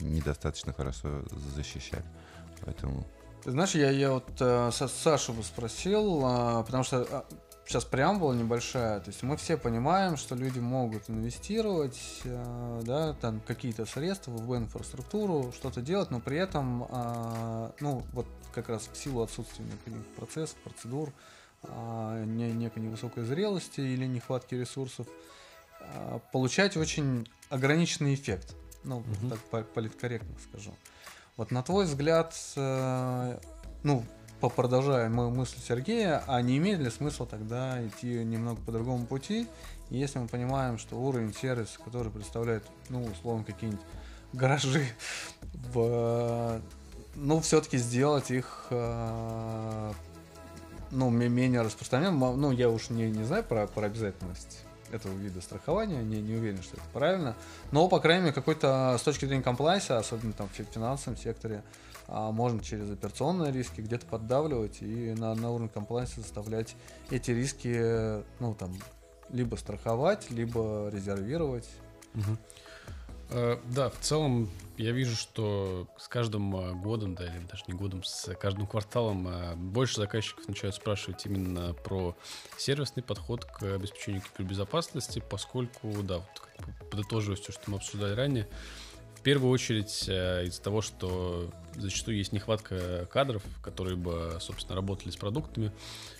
[0.00, 1.22] недостаточно хорошо
[1.54, 2.04] защищали.
[2.64, 3.06] Поэтому
[3.44, 7.26] знаешь, я, я вот э, Са- Сашу спросил, а, потому что а,
[7.66, 13.40] сейчас преамбула небольшая, то есть мы все понимаем, что люди могут инвестировать, э, да, там
[13.40, 18.96] какие-то средства в инфраструктуру, что-то делать, но при этом, а, ну, вот как раз в
[18.96, 21.12] силу отсутствия необходимых процессов, процедур,
[21.62, 25.06] не- некой невысокой зрелости или нехватки ресурсов,
[25.80, 28.54] а, получать очень ограниченный эффект.
[28.84, 29.30] Ну, Мгм.
[29.30, 30.72] так по- политкорректно скажу.
[31.36, 33.38] Вот на твой взгляд, э,
[33.82, 34.04] ну,
[34.56, 39.48] продолжая мою мысль Сергея, а не имеет ли смысла тогда идти немного по другому пути,
[39.90, 43.84] если мы понимаем, что уровень сервиса, который представляет, ну, условно, какие-нибудь
[44.34, 44.86] гаражи,
[45.72, 46.60] в,
[47.14, 49.92] ну, все-таки сделать их, э,
[50.90, 52.38] ну, ме- менее распространенным.
[52.40, 54.64] Ну, я уж не, не знаю про, про обязательность
[54.94, 57.36] этого вида страхования, не, не уверен, что это правильно.
[57.72, 61.62] Но, по крайней мере, какой-то с точки зрения комплайса, особенно там в фи- финансовом секторе,
[62.06, 66.76] а, можно через операционные риски где-то поддавливать и на, на уровне комплайса заставлять
[67.10, 68.76] эти риски, ну, там,
[69.30, 71.68] либо страховать, либо резервировать.
[72.14, 72.38] Мгм.
[73.34, 77.74] Э, Да, в целом я вижу, что с каждым э, годом, да, или даже не
[77.74, 82.16] годом, с каждым кварталом э, больше заказчиков начинают спрашивать именно про
[82.56, 88.48] сервисный подход к обеспечению кибербезопасности, поскольку, да, вот как подытоживая все, что мы обсуждали ранее,
[89.16, 95.16] в первую очередь из-за того, что зачастую есть нехватка кадров, которые бы, собственно, работали с
[95.16, 95.72] продуктами,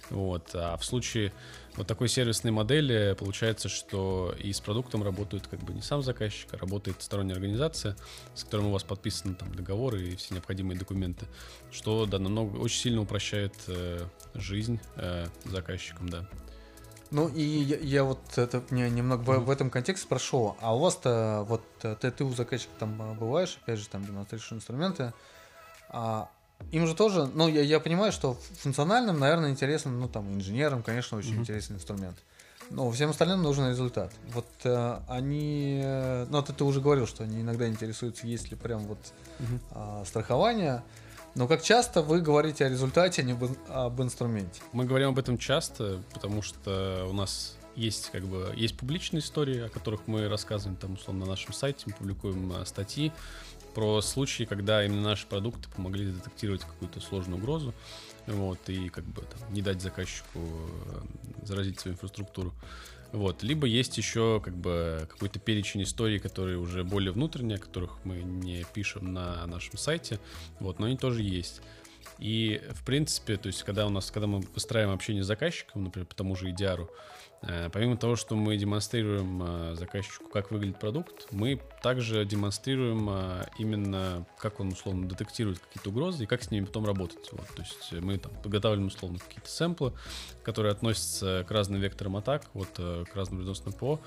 [0.08, 1.32] вот, а в случае
[1.76, 6.54] вот такой сервисной модели получается, что и с продуктом работают как бы не сам заказчик,
[6.54, 7.96] а работает сторонняя организация,
[8.34, 11.26] с которой у вас подписаны там договоры и все необходимые документы,
[11.70, 16.28] что да, намного очень сильно упрощает э, жизнь э, заказчикам, да.
[17.10, 20.80] Ну и я, я вот это мне немного в, в этом контексте спрошу, а у
[20.80, 25.12] вас-то вот э, ты, ты у заказчика там э, бываешь, опять же там демонстрируешь инструменты,
[25.88, 26.30] а
[26.72, 31.18] им же тоже, ну я, я понимаю, что функциональным, наверное, интересен, ну там инженерам, конечно,
[31.18, 31.40] очень Мгм.
[31.42, 32.16] интересный инструмент.
[32.70, 34.10] Но всем остальным нужен результат.
[34.32, 38.56] Вот э, они, э, ну ты, ты уже говорил, что они иногда интересуются, есть ли
[38.56, 38.98] прям вот
[39.70, 40.82] а, страхование.
[41.34, 44.62] Но как часто вы говорите о результате, а не об, об инструменте?
[44.72, 49.60] Мы говорим об этом часто, потому что у нас есть как бы есть публичные истории,
[49.60, 53.12] о которых мы рассказываем там условно на нашем сайте, мы публикуем э, статьи
[53.74, 57.74] про случаи, когда именно наши продукты помогли детектировать какую-то сложную угрозу,
[58.26, 61.00] вот и как бы там, не дать заказчику э,
[61.44, 62.52] заразить свою инфраструктуру.
[63.12, 63.42] Вот.
[63.44, 68.64] Либо есть еще как бы какой-то перечень историй, которые уже более внутренние, которых мы не
[68.74, 70.18] пишем на нашем сайте,
[70.58, 71.60] вот, но они тоже есть.
[72.18, 76.06] И, в принципе, то есть, когда у нас, когда мы выстраиваем общение с заказчиком, например,
[76.06, 76.88] по тому же EDR,
[77.42, 83.46] э, помимо того, что мы демонстрируем э, заказчику, как выглядит продукт, мы также демонстрируем э,
[83.58, 87.28] именно, как он, условно, детектирует какие-то угрозы и как с ними потом работать.
[87.32, 89.92] Вот, то есть мы там подготавливаем, условно, какие-то сэмплы,
[90.42, 94.00] которые относятся к разным векторам атак, вот, к разным вредоносным ПО,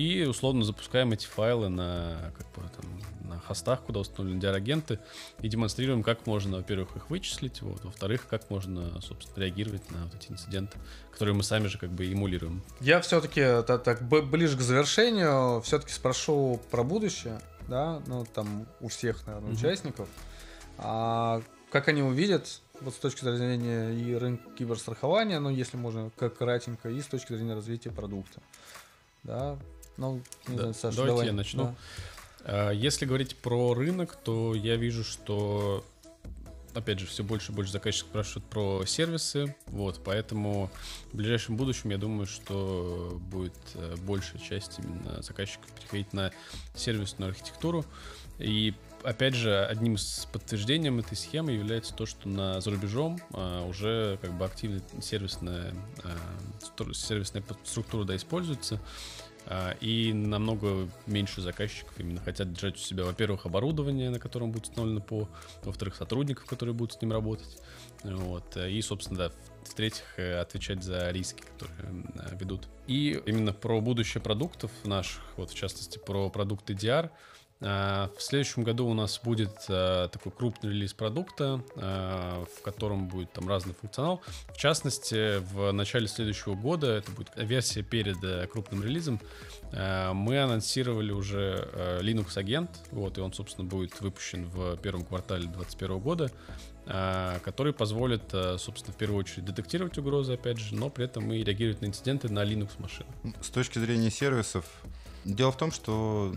[0.00, 4.98] и условно запускаем эти файлы на, как бы, там, на хостах, куда установлены диарагенты,
[5.40, 10.14] и демонстрируем, как можно, во-первых, их вычислить, вот, во-вторых, как можно, собственно, реагировать на вот
[10.14, 10.78] эти инциденты,
[11.12, 12.62] которые мы сами же как бы эмулируем.
[12.80, 18.88] Я все-таки так, так ближе к завершению все-таки спрошу про будущее, да, ну там у
[18.88, 19.58] всех, наверное, mm-hmm.
[19.58, 20.08] участников,
[20.78, 26.38] а как они увидят вот с точки зрения и рынка киберстрахования, ну если можно, как
[26.38, 28.40] кратенько, и с точки зрения развития продукта,
[29.22, 29.58] да,
[30.00, 30.62] ну, не да.
[30.62, 31.26] знаю, Саша, Давайте давай.
[31.26, 31.64] я начну.
[31.64, 31.74] Да.
[32.44, 35.84] А, если говорить про рынок, то я вижу, что
[36.74, 40.70] опять же, все больше и больше заказчиков спрашивают про сервисы, вот, поэтому
[41.12, 46.30] в ближайшем будущем я думаю, что будет э, большая часть именно заказчиков переходить на
[46.76, 47.84] сервисную архитектуру,
[48.38, 53.66] и опять же, одним из подтверждений этой схемы является то, что на за рубежом а,
[53.66, 55.74] уже как бы активно сервисная,
[56.04, 58.80] а, сервисная структура да, используется.
[59.46, 64.64] А, и намного меньше заказчиков именно хотят держать у себя, во-первых, оборудование, на котором будет
[64.64, 65.28] установлено ПО,
[65.62, 67.58] во-вторых, сотрудников, которые будут с ним работать,
[68.04, 69.32] вот, и, собственно, да,
[69.64, 72.68] в-третьих, э, отвечать за риски, которые э, ведут.
[72.86, 77.10] И именно про будущее продуктов наших, вот в частности про продукты DR,
[77.60, 83.32] в следующем году у нас будет а, такой крупный релиз продукта, а, в котором будет
[83.32, 84.22] там разный функционал.
[84.48, 89.20] В частности, в начале следующего года, это будет версия перед э, крупным релизом,
[89.72, 91.68] мы анонсировали уже
[92.00, 96.30] Linux агент, вот, и он, собственно, будет выпущен в первом квартале 2021 года,
[97.44, 98.22] который позволит,
[98.58, 102.28] собственно, в первую очередь детектировать угрозы, опять же, но при этом и реагировать на инциденты
[102.28, 103.14] на Linux машинах.
[103.40, 104.64] С точки зрения сервисов,
[105.24, 106.34] дело в том, что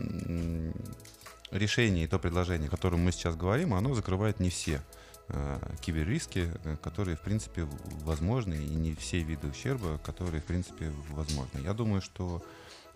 [1.54, 4.82] решение и то предложение, о котором мы сейчас говорим, оно закрывает не все
[5.30, 7.68] э, киберриски, э, которые, в принципе,
[8.02, 11.60] возможны, и не все виды ущерба, которые, в принципе, возможны.
[11.60, 12.44] Я думаю, что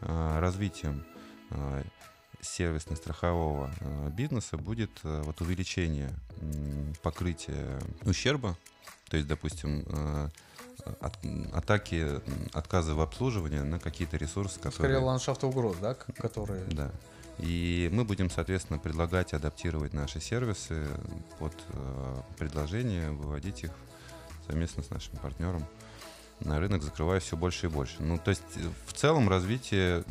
[0.01, 1.05] э, развитием
[2.41, 3.71] сервисно-страхового
[4.11, 6.13] бизнеса будет вот увеличение
[7.01, 8.57] покрытия ущерба,
[9.09, 9.85] то есть, допустим,
[10.99, 11.17] от,
[11.53, 12.21] атаки,
[12.53, 14.73] отказы в обслуживании на какие-то ресурсы, которые...
[14.73, 16.63] Скорее ландшафт угроз, да, которые...
[16.65, 16.91] Да.
[17.39, 20.88] И мы будем, соответственно, предлагать адаптировать наши сервисы
[21.38, 23.71] под э, предложения, выводить их
[24.47, 25.63] совместно с нашим партнером
[26.41, 27.95] рынок, закрывая все больше и больше.
[27.99, 28.43] Ну, то есть
[28.85, 30.03] в целом развитие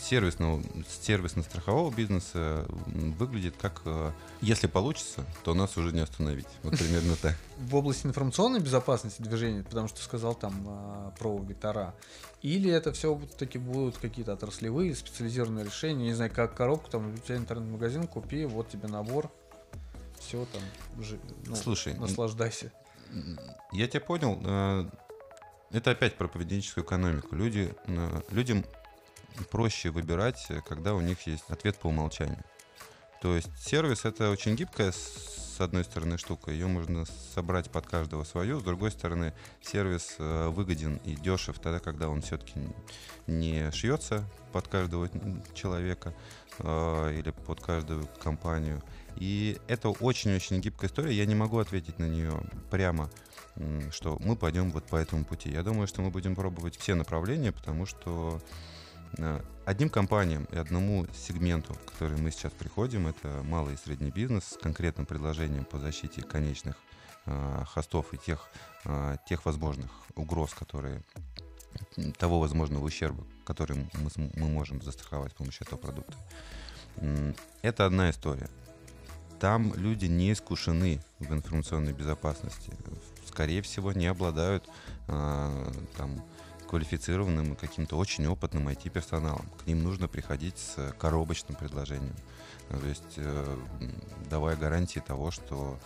[0.00, 0.62] сервисного,
[1.02, 6.46] сервисно-страхового бизнеса выглядит как, э, если получится, то нас уже не остановить.
[6.62, 7.36] Вот примерно так.
[7.58, 11.94] В области информационной безопасности движения, потому что сказал там а, про вектора,
[12.40, 17.36] или это все-таки будут какие-то отраслевые специализированные решения, не знаю, как коробку, там у тебя
[17.36, 19.30] интернет-магазин, купи, вот тебе набор,
[20.18, 20.62] все там,
[21.46, 22.72] ну, Слушай, наслаждайся.
[23.72, 24.88] Я тебя понял.
[25.72, 27.34] Э, это опять про поведенческую экономику.
[27.34, 28.64] Люди, э, людям
[29.50, 32.44] проще выбирать, когда у них есть ответ по умолчанию.
[33.20, 37.04] То есть сервис это очень гибкая с одной стороны штука, ее можно
[37.34, 42.22] собрать под каждого свою, с другой стороны сервис э, выгоден и дешев тогда, когда он
[42.22, 42.54] все-таки
[43.26, 45.08] не шьется под каждого
[45.54, 46.14] человека
[46.58, 48.82] э, или под каждую компанию.
[49.16, 53.10] И это очень-очень гибкая история, я не могу ответить на нее прямо
[53.90, 55.50] что мы пойдем вот по этому пути.
[55.50, 58.40] Я думаю, что мы будем пробовать все направления, потому что
[59.18, 64.10] э, одним компаниям и одному сегменту, в который мы сейчас приходим, это малый и средний
[64.10, 66.76] бизнес с конкретным предложением по защите конечных
[67.26, 68.48] э, хостов и тех,
[68.84, 71.02] э, тех возможных угроз, которые
[72.18, 76.16] того возможного ущерба, который мы, мы можем застраховать с помощью этого продукта.
[77.62, 78.48] Это одна история.
[79.42, 82.72] Там люди не искушены в информационной безопасности
[83.32, 84.68] скорее всего, не обладают
[85.08, 86.22] э, там,
[86.68, 89.46] квалифицированным каким-то очень опытным IT-персоналом.
[89.58, 92.14] К ним нужно приходить с коробочным предложением.
[92.68, 93.58] То есть э,
[94.28, 95.78] давая гарантии того, что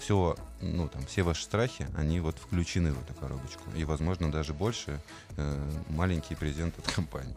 [0.00, 3.70] все, ну, там, все ваши страхи, они вот включены в эту коробочку.
[3.76, 4.98] И, возможно, даже больше
[5.36, 7.36] э, маленький презент от компании.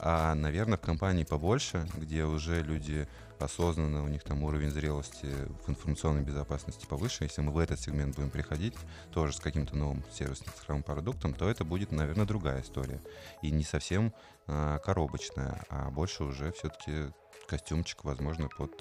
[0.00, 3.06] А, наверное, в компании побольше, где уже люди
[3.38, 5.28] осознанно, у них там уровень зрелости
[5.64, 8.74] в информационной безопасности повыше, если мы в этот сегмент будем приходить
[9.12, 13.00] тоже с каким-то новым сервисным цифровым продуктом, то это будет, наверное, другая история.
[13.42, 14.12] И не совсем
[14.46, 17.12] а, коробочная, а больше уже все-таки
[17.48, 18.72] костюмчик, возможно, под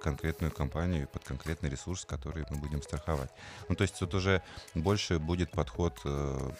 [0.00, 3.30] конкретную компанию, под конкретный ресурс, который мы будем страховать.
[3.68, 4.42] Ну, то есть тут уже
[4.74, 6.50] больше будет подход э,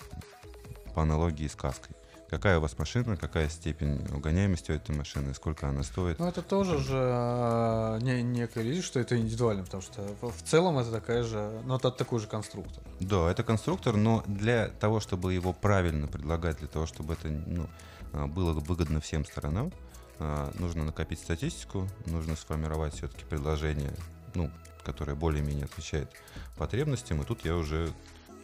[0.94, 1.94] по аналогии с каской.
[2.30, 6.18] Какая у вас машина, какая степень угоняемости у этой машины, сколько она стоит.
[6.18, 10.78] Ну, это тоже же э, не, некая речь, что это индивидуально, потому что в, целом
[10.78, 12.84] это такая же, ну, это такой же конструктор.
[13.00, 17.66] Да, это конструктор, но для того, чтобы его правильно предлагать, для того, чтобы это ну,
[18.12, 19.72] а, было выгодно всем сторонам,
[20.18, 23.92] нужно накопить статистику, нужно сформировать все-таки предложение,
[24.34, 24.50] ну,
[24.84, 26.10] которое более-менее отвечает
[26.56, 27.90] потребностям, и тут я уже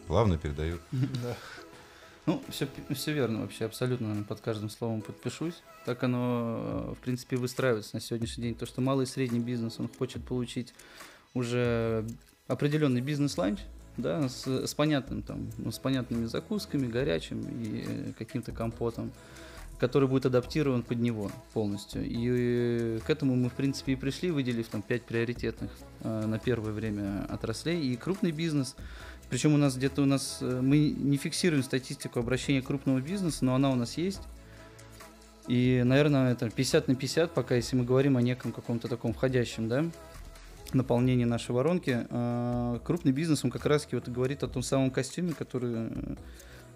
[0.07, 0.79] плавно передаю.
[0.91, 1.35] Да.
[2.25, 5.61] Ну, все, все верно вообще, абсолютно под каждым словом подпишусь.
[5.85, 8.55] Так оно, в принципе, выстраивается на сегодняшний день.
[8.55, 10.73] То, что малый и средний бизнес, он хочет получить
[11.35, 12.03] уже
[12.47, 13.59] определенный бизнес-ланч,
[13.97, 19.11] да, с, с понятным там, ну, с понятными закусками, горячим и э, каким-то компотом,
[19.79, 22.05] который будет адаптирован под него полностью.
[22.05, 25.71] И э, к этому мы, в принципе, и пришли, выделив там пять приоритетных
[26.01, 27.81] э, на первое время отраслей.
[27.81, 28.75] И крупный бизнес,
[29.29, 33.55] причем у нас где-то у нас, э, мы не фиксируем статистику обращения крупного бизнеса, но
[33.55, 34.21] она у нас есть.
[35.47, 39.67] И, наверное, это 50 на 50, пока если мы говорим о неком каком-то таком входящем,
[39.67, 39.85] да,
[40.73, 42.07] наполнении нашей воронки.
[42.09, 45.89] А, крупный бизнес, он как раз вот говорит о том самом костюме, который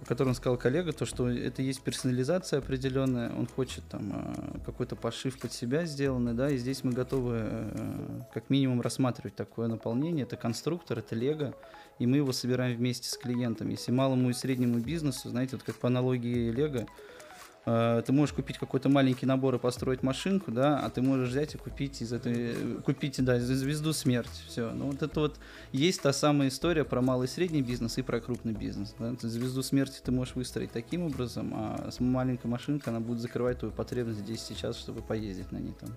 [0.01, 4.95] о котором сказал коллега, то, что это есть персонализация определенная, он хочет там а, какой-то
[4.95, 10.23] пошив под себя сделанный, да, и здесь мы готовы э, как минимум рассматривать такое наполнение,
[10.23, 11.53] это конструктор, это лего,
[11.99, 13.69] и мы его собираем вместе с клиентом.
[13.69, 17.18] Если малому и среднему бизнесу, знаете, вот как по аналогии лего, Э,
[18.05, 21.57] ты можешь купить какой-то маленький набор и построить машинку, да, а ты можешь взять и
[21.57, 22.55] купить из этой,
[22.85, 24.71] купить, да, звезду смерть, все.
[24.71, 25.39] Ну вот это вот
[25.71, 28.95] есть та самая история про малый и средний бизнес и про крупный бизнес.
[28.97, 29.13] Да?
[29.21, 33.73] Звезду смерти ты можешь выстроить таким образом, а с маленькой машинкой она будет закрывать твою
[33.73, 35.89] потребность здесь сейчас, чтобы поездить на ней там.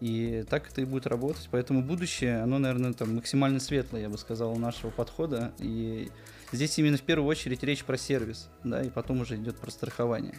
[0.00, 1.48] И так это и будет работать.
[1.50, 5.52] Поэтому будущее, оно, наверное, там максимально светлое, я бы сказал, у нашего подхода.
[5.58, 6.10] И
[6.54, 10.34] здесь именно в первую очередь речь про сервис, да, и потом уже идет про страхование.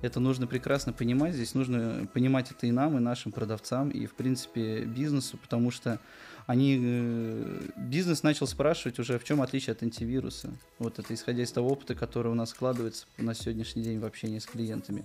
[0.00, 1.34] Это нужно прекрасно понимать.
[1.34, 5.98] Здесь нужно понимать это и нам, и нашим продавцам, и, в принципе, бизнесу, потому что
[6.46, 10.50] они, э, бизнес начал спрашивать уже, в чем отличие от антивируса.
[10.78, 14.38] Вот это исходя из того опыта, который у нас складывается на сегодняшний день в общении
[14.38, 15.04] с клиентами.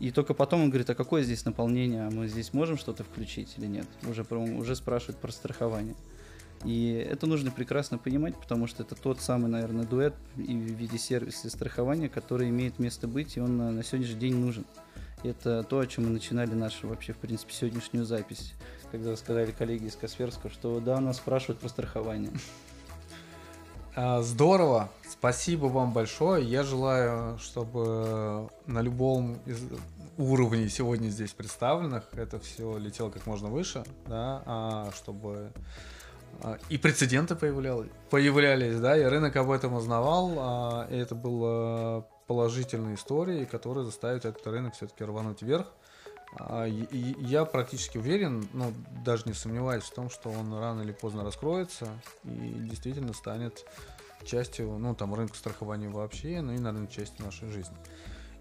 [0.00, 3.54] И только потом он говорит, а какое здесь наполнение, а мы здесь можем что-то включить
[3.58, 3.86] или нет?
[4.08, 5.94] Уже, уже спрашивают про страхование.
[6.64, 11.48] И это нужно прекрасно понимать, потому что это тот самый, наверное, дуэт в виде сервиса
[11.48, 14.66] страхования, который имеет место быть, и он на, на сегодняшний день нужен.
[15.22, 18.54] Это то, о чем мы начинали нашу вообще, в принципе, сегодняшнюю запись,
[18.90, 22.32] когда сказали коллеги из Касперского, что да, нас спрашивают про страхование.
[23.96, 26.46] А, здорово, спасибо вам большое.
[26.46, 29.60] Я желаю, чтобы на любом из
[30.16, 35.52] уровней сегодня здесь представленных это все летело как можно выше, да, а чтобы
[36.68, 42.94] и прецеденты появлялись, появлялись, да, и рынок об этом узнавал, а, и это была положительная
[42.94, 45.66] история, которая заставит этот рынок все-таки рвануть вверх.
[46.38, 48.72] А, я практически уверен, ну,
[49.04, 51.88] даже не сомневаюсь в том, что он рано или поздно раскроется
[52.24, 53.66] и действительно станет
[54.24, 57.76] частью, ну, там, рынка страхования вообще, ну и, наверное, частью нашей жизни.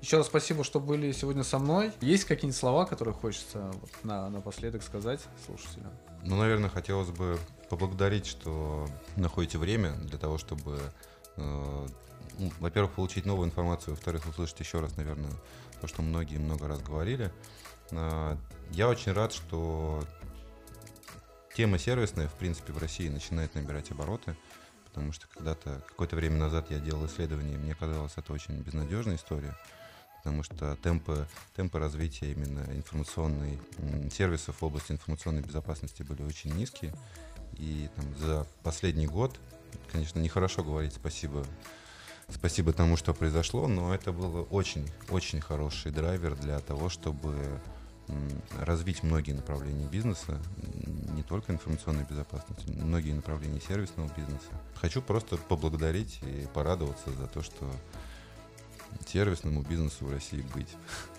[0.01, 1.91] Еще раз спасибо, что были сегодня со мной.
[1.99, 5.91] Есть какие-нибудь слова, которые хочется вот на, напоследок сказать слушателям?
[6.23, 7.37] Ну, наверное, хотелось бы
[7.69, 10.79] поблагодарить, что находите время для того, чтобы,
[11.37, 11.87] э,
[12.37, 15.31] ну, во-первых, получить новую информацию, во-вторых, услышать еще раз, наверное,
[15.81, 17.31] то, что многие много раз говорили.
[17.91, 18.35] Э,
[18.71, 20.03] я очень рад, что
[21.55, 24.35] тема сервисная, в принципе, в России начинает набирать обороты,
[24.85, 29.15] потому что когда-то, какое-то время назад я делал исследование, и мне казалось, это очень безнадежная
[29.15, 29.55] история
[30.19, 33.59] потому что темпы, темпы развития именно информационной
[34.11, 36.93] сервисов в области информационной безопасности были очень низкие.
[37.59, 39.39] И там, за последний год,
[39.91, 41.45] конечно, нехорошо говорить спасибо,
[42.29, 47.35] спасибо тому, что произошло, но это был очень-очень хороший драйвер для того, чтобы
[48.59, 50.39] развить многие направления бизнеса,
[51.13, 54.49] не только информационной безопасности, многие направления сервисного бизнеса.
[54.75, 57.69] Хочу просто поблагодарить и порадоваться за то, что
[59.11, 60.69] сервисному бизнесу в России быть.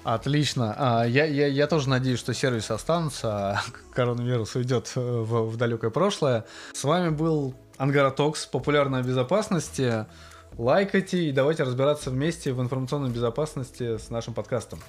[0.05, 0.75] Отлично.
[0.79, 3.63] А, я, я, я тоже надеюсь, что сервисы останутся, а
[3.95, 6.45] коронавирус уйдет в, в далекое прошлое.
[6.73, 10.07] С вами был Ангаратокс, популярная безопасности.
[10.57, 14.81] Лайкайте и давайте разбираться вместе в информационной безопасности с нашим подкастом.